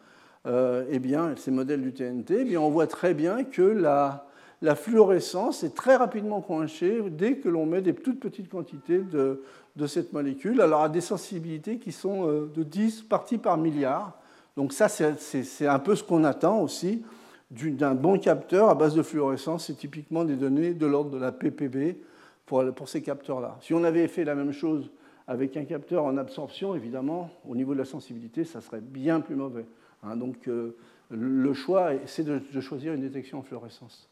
[0.47, 4.28] euh, eh bien, ces modèles du TNT, eh bien, on voit très bien que la,
[4.61, 9.41] la fluorescence est très rapidement coinchée dès que l'on met des toutes petites quantités de,
[9.87, 10.61] cette molécule.
[10.61, 14.19] Alors, à des sensibilités qui sont euh, de 10 parties par milliard.
[14.57, 17.05] Donc, ça, c'est un peu ce qu'on attend aussi
[17.51, 19.67] d'un bon capteur à base de fluorescence.
[19.67, 21.97] C'est typiquement des données de l'ordre de la ppb
[22.45, 23.57] pour, pour ces capteurs-là.
[23.61, 24.91] Si on avait fait la même chose
[25.29, 29.37] avec un capteur en absorption, évidemment, au niveau de la sensibilité, ça serait bien plus
[29.37, 29.67] mauvais.
[30.03, 30.17] Hein.
[30.17, 30.77] donc, euh,
[31.11, 34.11] le choix, c'est de choisir une détection en fluorescence.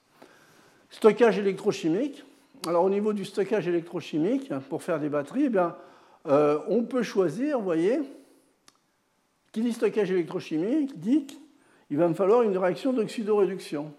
[0.91, 2.25] Stockage électrochimique.
[2.67, 5.77] Alors au niveau du stockage électrochimique, pour faire des batteries, eh bien,
[6.27, 8.01] euh, on peut choisir, vous voyez,
[9.53, 13.93] qui dit stockage électrochimique dit qu'il va me falloir une réaction d'oxydoréduction.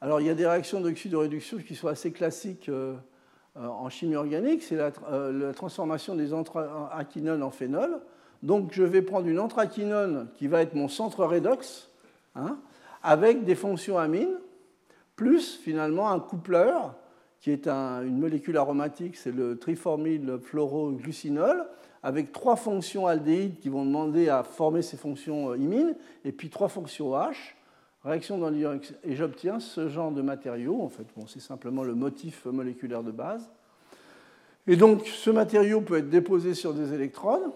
[0.00, 2.94] Alors il y a des réactions d'oxydoréduction qui sont assez classiques euh,
[3.56, 4.90] euh, en chimie organique, c'est la,
[5.52, 8.00] transformation des anthraquinones en phénol.
[8.42, 11.90] Donc je vais prendre une anthraquinone qui va être mon centre redox,
[12.34, 12.58] hein,
[13.02, 14.38] avec des fonctions amines,
[15.20, 16.94] plus finalement un coupleur
[17.42, 21.66] qui est une molécule aromatique, c'est le triformyl fluoroglucinol,
[22.02, 25.94] avec trois fonctions aldéhydes qui vont demander à former ces fonctions euh, imines,
[26.24, 27.34] et puis trois fonctions H,
[28.02, 30.80] réaction dans et j'obtiens ce genre de matériau.
[30.80, 33.50] En fait, bon, c'est simplement le motif moléculaire de base.
[34.66, 37.52] Et donc, ce matériau peut être déposé sur des électrodes,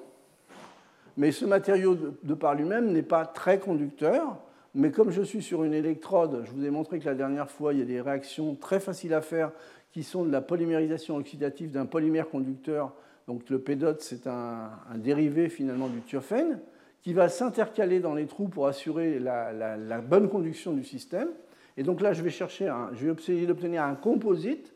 [1.16, 4.36] mais ce matériau, de par lui-même, n'est pas très conducteur.
[4.74, 7.72] Mais comme je suis sur une électrode, je vous ai montré que la dernière fois,
[7.72, 9.52] il y a des réactions très faciles à faire
[9.92, 12.92] qui sont de la polymérisation oxydative d'un polymère conducteur.
[13.28, 16.58] Donc le pédote, c'est un, dérivé finalement du thiophène
[17.02, 21.28] qui va s'intercaler dans les trous pour assurer la, bonne conduction du système.
[21.76, 24.72] Et donc là, je vais chercher, je vais essayer d'obtenir un composite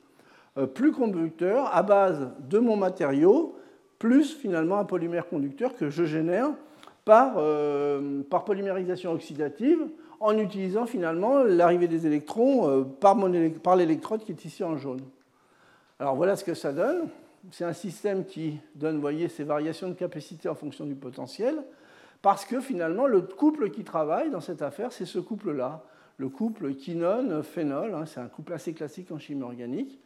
[0.57, 3.57] euh, plus conducteur à base de mon matériau,
[3.99, 6.51] plus finalement un polymère conducteur que je génère
[7.11, 9.79] euh, par, polymérisation oxydative
[10.21, 15.01] en utilisant finalement l'arrivée des électrons euh, par, l'électrode qui est ici en jaune.
[15.99, 17.09] Alors voilà ce que ça donne.
[17.51, 21.63] c'est un système qui donne, vous voyez, ces variations de capacité en fonction du potentiel,
[22.23, 25.85] parce que finalement, le couple qui travaille dans cette affaire, c'est ce couple-là,
[26.17, 30.01] le couple quinone-phénol, hein, c'est un couple assez classique en chimie organique.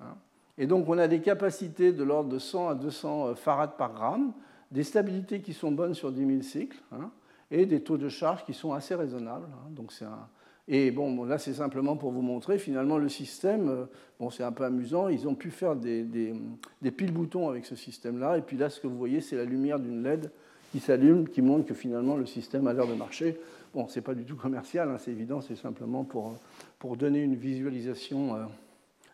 [0.00, 0.16] Hein.
[0.58, 4.32] Et donc, on a des capacités de l'ordre de 100 à 200 farads par gramme,
[4.70, 7.10] des stabilités qui sont bonnes sur 10 000 cycles, hein,
[7.50, 9.46] et des taux de charge qui sont assez raisonnables.
[9.70, 10.28] Donc, c'est un,
[10.68, 13.84] et bon, là, c'est simplement pour vous montrer, finalement, le système, euh,
[14.18, 18.36] bon, c'est un peu amusant, ils ont pu faire des, des, piles-boutons avec ce système-là,
[18.38, 20.30] et puis là, ce que vous voyez, c'est la lumière d'une LED
[20.72, 23.38] qui s'allume, qui montre que finalement, le système a l'air de marcher.
[23.74, 26.36] Bon, ce n'est pas du tout commercial, hein, c'est évident, c'est simplement pour,
[26.80, 28.44] pour donner une visualisation euh,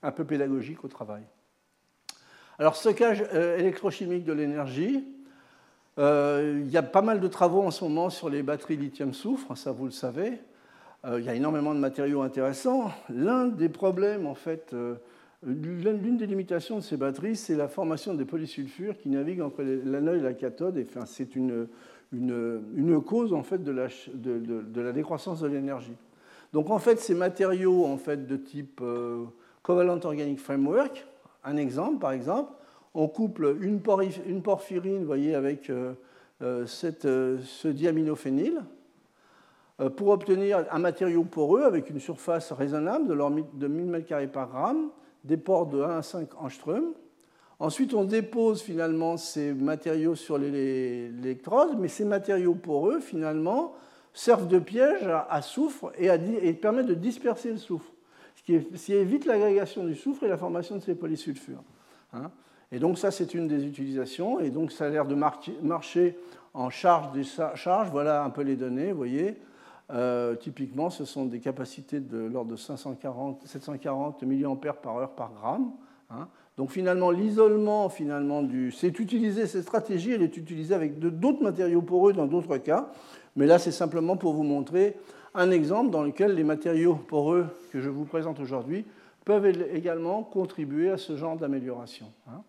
[0.02, 1.22] un peu pédagogique au travail.
[2.58, 5.04] Alors, stockage euh, électrochimique de l'énergie,
[5.98, 9.72] il y a pas mal de travaux en ce moment sur les batteries lithium-soufre, ça
[9.72, 10.40] vous le savez.
[11.04, 12.92] Euh, il y a énormément de matériaux intéressants.
[13.08, 14.94] L'un des problèmes, en fait, euh,
[15.44, 20.18] l'une des limitations de ces batteries, c'est la formation des polysulfures qui naviguent entre l'anode
[20.18, 20.78] et la cathode.
[20.80, 21.66] Enfin, c'est une,
[22.12, 25.96] une, cause, en fait, de la, de, la décroissance de l'énergie.
[26.52, 29.24] Donc, en fait, ces matériaux, en fait, de type euh,
[29.62, 31.04] covalent organic framework,
[31.42, 32.52] un exemple, par exemple,
[32.94, 35.70] on couple une, porphyrine, voyez, avec
[36.66, 38.62] cette, ce diaminophényl,
[39.82, 44.90] euh, pour obtenir un matériau poreux avec une surface raisonnable de 1000 m2 par gramme,
[45.24, 46.92] des ports de 1 à 5 angstrom.
[47.58, 53.74] Ensuite, on dépose finalement ces matériaux sur l'électrode, mais ces matériaux poreux, finalement,
[54.12, 57.90] servent de piège à, soufre et, permettent de disperser le soufre,
[58.34, 61.62] ce qui, évite l'agrégation du soufre et la formation de ces polysulfures.
[62.12, 62.30] Hein.
[62.72, 66.16] Et donc ça, c'est une des utilisations, et donc ça a l'air de marcher
[66.54, 67.90] en charge des charges.
[67.90, 69.36] Voilà un peu les données, vous voyez.
[69.90, 75.32] Euh, typiquement, ce sont des capacités de l'ordre de 540, 740 mAh par heure par
[75.34, 75.72] gramme.
[76.10, 76.28] Hein.
[76.56, 81.82] Donc finalement, l'isolement finalement du, c'est utilisé cette stratégie, elle est utilisée avec d'autres matériaux
[81.82, 82.90] poreux dans d'autres cas.
[83.36, 84.96] Mais là, c'est simplement pour vous montrer
[85.34, 88.86] un exemple dans lequel les matériaux poreux que je vous présente aujourd'hui
[89.24, 92.06] peuvent également contribuer à ce genre d'amélioration.
[92.28, 92.42] Hein.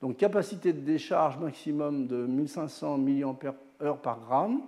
[0.00, 4.62] Donc capacité de décharge maximum de 1500 mAh par gramme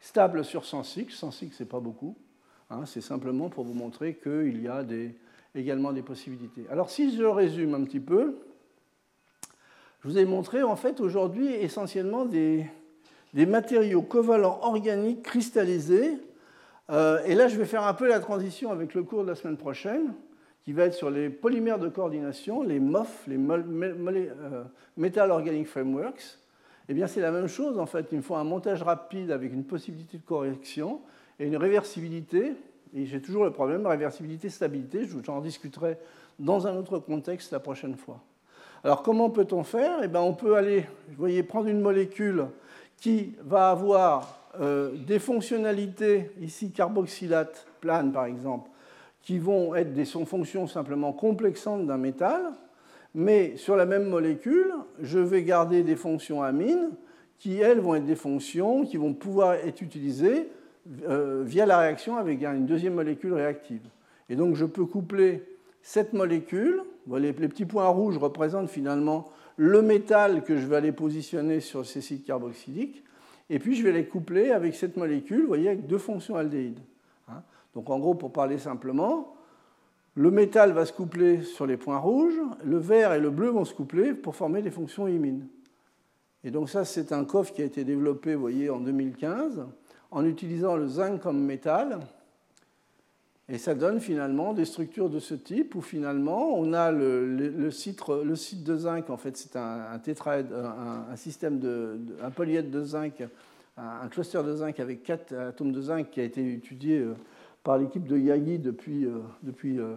[0.00, 1.12] stable sur 100 cycles.
[1.12, 2.14] 100 cycles, ce n'est pas beaucoup.
[2.70, 4.84] Hein, c'est simplement pour vous montrer qu'il y a
[5.54, 6.66] également des possibilités.
[6.70, 8.36] Alors si je résume un petit peu,
[10.02, 12.66] je vous ai montré en fait aujourd'hui essentiellement des,
[13.34, 16.18] matériaux covalents organiques cristallisés.
[16.90, 19.34] Euh, et là, je vais faire un peu la transition avec le cours de la
[19.34, 20.14] semaine prochaine,
[20.66, 24.64] qui va être sur les polymères de coordination, les MOF, les euh,
[24.96, 26.40] Metal Organic Frameworks.
[26.88, 28.08] Eh bien, c'est la même chose, en fait.
[28.10, 31.02] Il me faut un montage rapide avec une possibilité de correction
[31.38, 32.54] et une réversibilité.
[32.96, 35.06] Et j'ai toujours le problème de réversibilité-stabilité.
[35.22, 35.98] J'en discuterai
[36.40, 38.20] dans un autre contexte la prochaine fois.
[38.82, 40.00] Alors, comment peut-on faire?
[40.02, 42.46] Eh bien, On peut aller, vous voyez, prendre une molécule
[42.96, 48.68] qui va avoir euh, des fonctionnalités, ici carboxylate plane par exemple,
[49.26, 52.52] qui vont être des fonctions simplement complexantes d'un métal,
[53.12, 54.72] mais sur la même molécule,
[55.02, 56.90] je vais garder des fonctions amines
[57.40, 60.48] qui, elles, vont être des fonctions qui vont pouvoir être utilisées
[61.08, 63.82] euh, via la réaction avec une deuxième molécule réactive.
[64.28, 65.42] Et donc, je peux coupler
[65.82, 66.82] cette molécule.
[67.12, 72.00] Les petits points rouges représentent finalement le métal que je vais aller positionner sur ces
[72.00, 73.02] sites carboxyliques.
[73.50, 76.78] Et puis, je vais les coupler avec cette molécule, vous voyez, avec deux fonctions aldéhydes.
[77.76, 79.36] Donc, en gros, pour parler simplement,
[80.14, 83.66] le métal va se coupler sur les points rouges, le vert et le bleu vont
[83.66, 85.46] se coupler pour former des fonctions imines.
[86.42, 89.66] Et donc ça, c'est un coffre qui a été développé, vous voyez, en 2015,
[90.10, 92.00] en utilisant le zinc comme métal.
[93.50, 98.00] Et ça donne finalement des structures de ce type où finalement on a le, site,
[98.08, 103.22] de zinc, en fait c'est un, tétraède, un, système de, un polyèdre de zinc,
[103.76, 107.14] un, cluster de zinc avec quatre atomes de zinc qui a été étudié euh,
[107.66, 109.96] par l'équipe de Yagi depuis, euh, depuis, euh,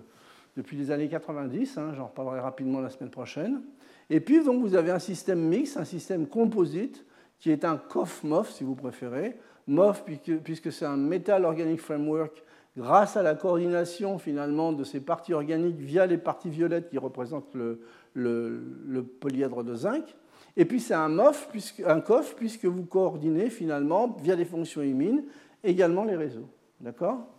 [0.58, 1.78] depuis les années 90.
[1.78, 3.62] Hein, J'en reparlerai rapidement la semaine prochaine.
[4.10, 7.06] Et puis, donc, vous avez un système mix, un système composite,
[7.40, 9.38] qui est un COF-MOF, si vous préférez.
[9.68, 10.04] MOF,
[10.44, 12.44] puisque, c'est un Metal Organic Framework,
[12.76, 17.54] grâce à la coordination, finalement, de ces parties organiques via les parties violettes qui représentent
[17.54, 17.82] le,
[18.16, 20.16] le, polyèdre de zinc.
[20.58, 21.50] Et puis, c'est un MOF,
[21.86, 25.22] un COF, puisque vous coordonnez, finalement, via des fonctions imines,
[25.64, 26.50] également les réseaux.
[26.82, 27.39] D'accord?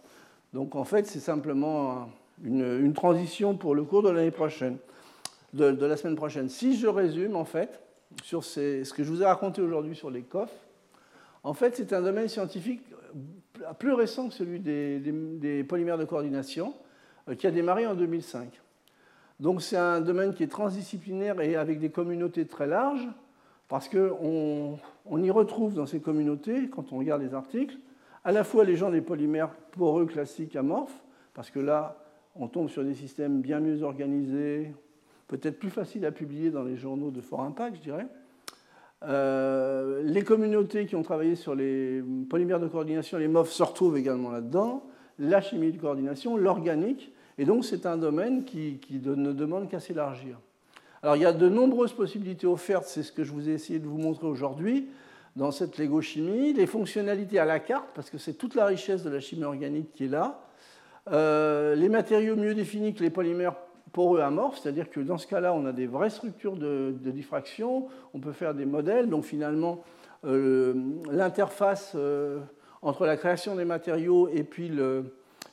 [0.52, 2.08] Donc en fait, c'est simplement
[2.44, 4.78] une, transition pour le cours de l'année prochaine,
[5.52, 6.48] de, la semaine prochaine.
[6.48, 7.80] Si je résume, en fait,
[8.22, 10.50] sur ce que je vous ai raconté aujourd'hui sur les COF,
[11.42, 12.82] en fait, c'est un domaine scientifique
[13.78, 16.74] plus récent que celui des, polymères de coordination,
[17.28, 18.60] euh, qui a démarré en 2005.
[19.38, 23.08] Donc c'est un domaine qui est transdisciplinaire et avec des communautés très larges,
[23.68, 27.76] parce qu'on on y retrouve dans ces communautés, quand on regarde les articles,
[28.24, 31.02] à la fois les gens des polymères poreux classiques amorphes,
[31.34, 31.96] parce que là,
[32.36, 34.72] on tombe sur des systèmes bien mieux organisés,
[35.28, 38.06] peut-être plus faciles à publier dans les journaux de fort impact, je dirais.
[39.02, 43.96] Euh, les communautés qui ont travaillé sur les polymères de coordination, les MOF, se retrouvent
[43.96, 44.84] également là-dedans.
[45.18, 47.12] La chimie de coordination, l'organique.
[47.38, 50.38] Et donc, c'est un domaine qui, ne demande qu'à s'élargir.
[51.02, 53.78] Alors, il y a de nombreuses possibilités offertes, c'est ce que je vous ai essayé
[53.78, 54.88] de vous montrer aujourd'hui
[55.36, 56.52] dans cette Lego-chimie.
[56.52, 59.92] Les fonctionnalités à la carte, parce que c'est toute la richesse de la chimie organique
[59.92, 60.40] qui est là.
[61.10, 63.56] Euh, les matériaux mieux définis que les polymères
[63.92, 68.20] poreux amorphes, c'est-à-dire que dans ce cas-là, on a des vraies structures de, diffraction, on
[68.20, 69.82] peut faire des modèles, donc finalement,
[70.24, 70.74] euh,
[71.10, 72.38] l'interface euh,
[72.82, 74.70] entre la création des matériaux et puis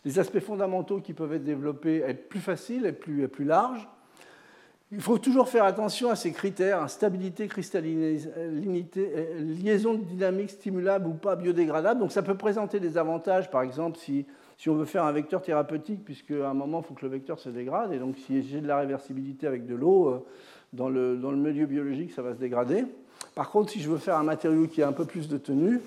[0.06, 3.88] les aspects fondamentaux qui peuvent être développés est plus facile, est plus large.
[4.92, 9.12] Il faut toujours faire attention à ces critères, hein, stabilité, cristallinité,
[9.62, 12.00] liaison dynamique stimulable ou pas biodégradable.
[12.00, 14.26] Donc ça peut présenter des avantages, par exemple, si
[14.66, 17.38] on veut faire un vecteur thérapeutique, puisque à un moment, il faut que le vecteur
[17.38, 20.26] se dégrade, et donc si j'ai de la réversibilité avec de l'eau, euh,
[20.74, 22.86] dans le, milieu biologique, ça va se dégrader.
[23.36, 25.82] Par contre, si je veux faire un matériau qui a un peu plus de tenue,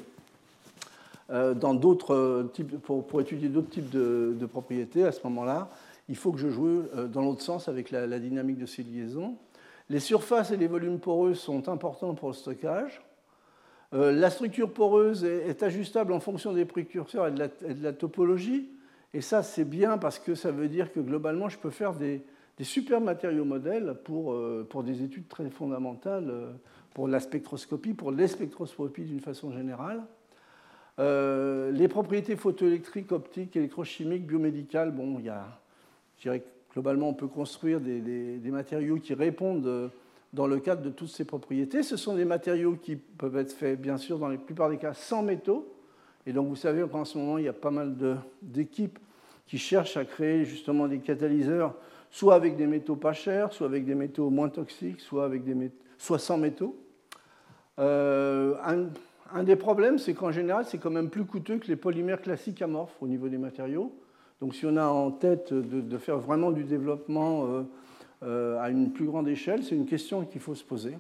[1.31, 5.69] euh, dans d'autres types, pour, étudier d'autres types de, propriétés, à ce moment-là,
[6.11, 9.37] il faut que je joue euh, dans l'autre sens avec la, dynamique de ces liaisons.
[9.89, 13.01] Les surfaces et les volumes poreux sont importants pour le stockage.
[13.95, 18.69] Euh, la structure poreuse est, ajustable en fonction des précurseurs et de la, topologie.
[19.15, 22.23] Et ça, c'est bien parce que ça veut dire que globalement, je peux faire des,
[22.63, 26.33] super matériaux modèles pour, euh, pour, des études très fondamentales,
[26.93, 30.03] pour la spectroscopie, pour les spectroscopies d'une façon générale.
[30.99, 35.61] les propriétés photoélectriques, optiques, électrochimiques, biomédicales, bon, il y a,
[36.21, 39.91] je dirais que globalement, on peut construire des, matériaux qui répondent
[40.35, 41.83] dans le cadre de toutes ces propriétés.
[41.83, 44.93] Ce sont des matériaux qui peuvent être faits, bien sûr, dans la plupart des cas,
[44.93, 45.75] sans métaux.
[46.27, 47.97] Et donc, vous savez qu'en ce moment, il y a pas mal
[48.43, 48.99] d'équipes
[49.47, 51.75] qui cherchent à créer justement des catalyseurs,
[52.11, 56.79] soit avec des métaux pas chers, soit avec des métaux moins toxiques, soit sans métaux.
[57.79, 58.57] Euh,
[59.33, 62.61] un, des problèmes, c'est qu'en général, c'est quand même plus coûteux que les polymères classiques
[62.61, 63.91] amorphes au niveau des matériaux.
[64.41, 67.63] Donc, si on a en tête de, faire vraiment du développement euh,
[68.23, 70.97] euh, à une plus grande échelle C'est une question qu'il faut se poser.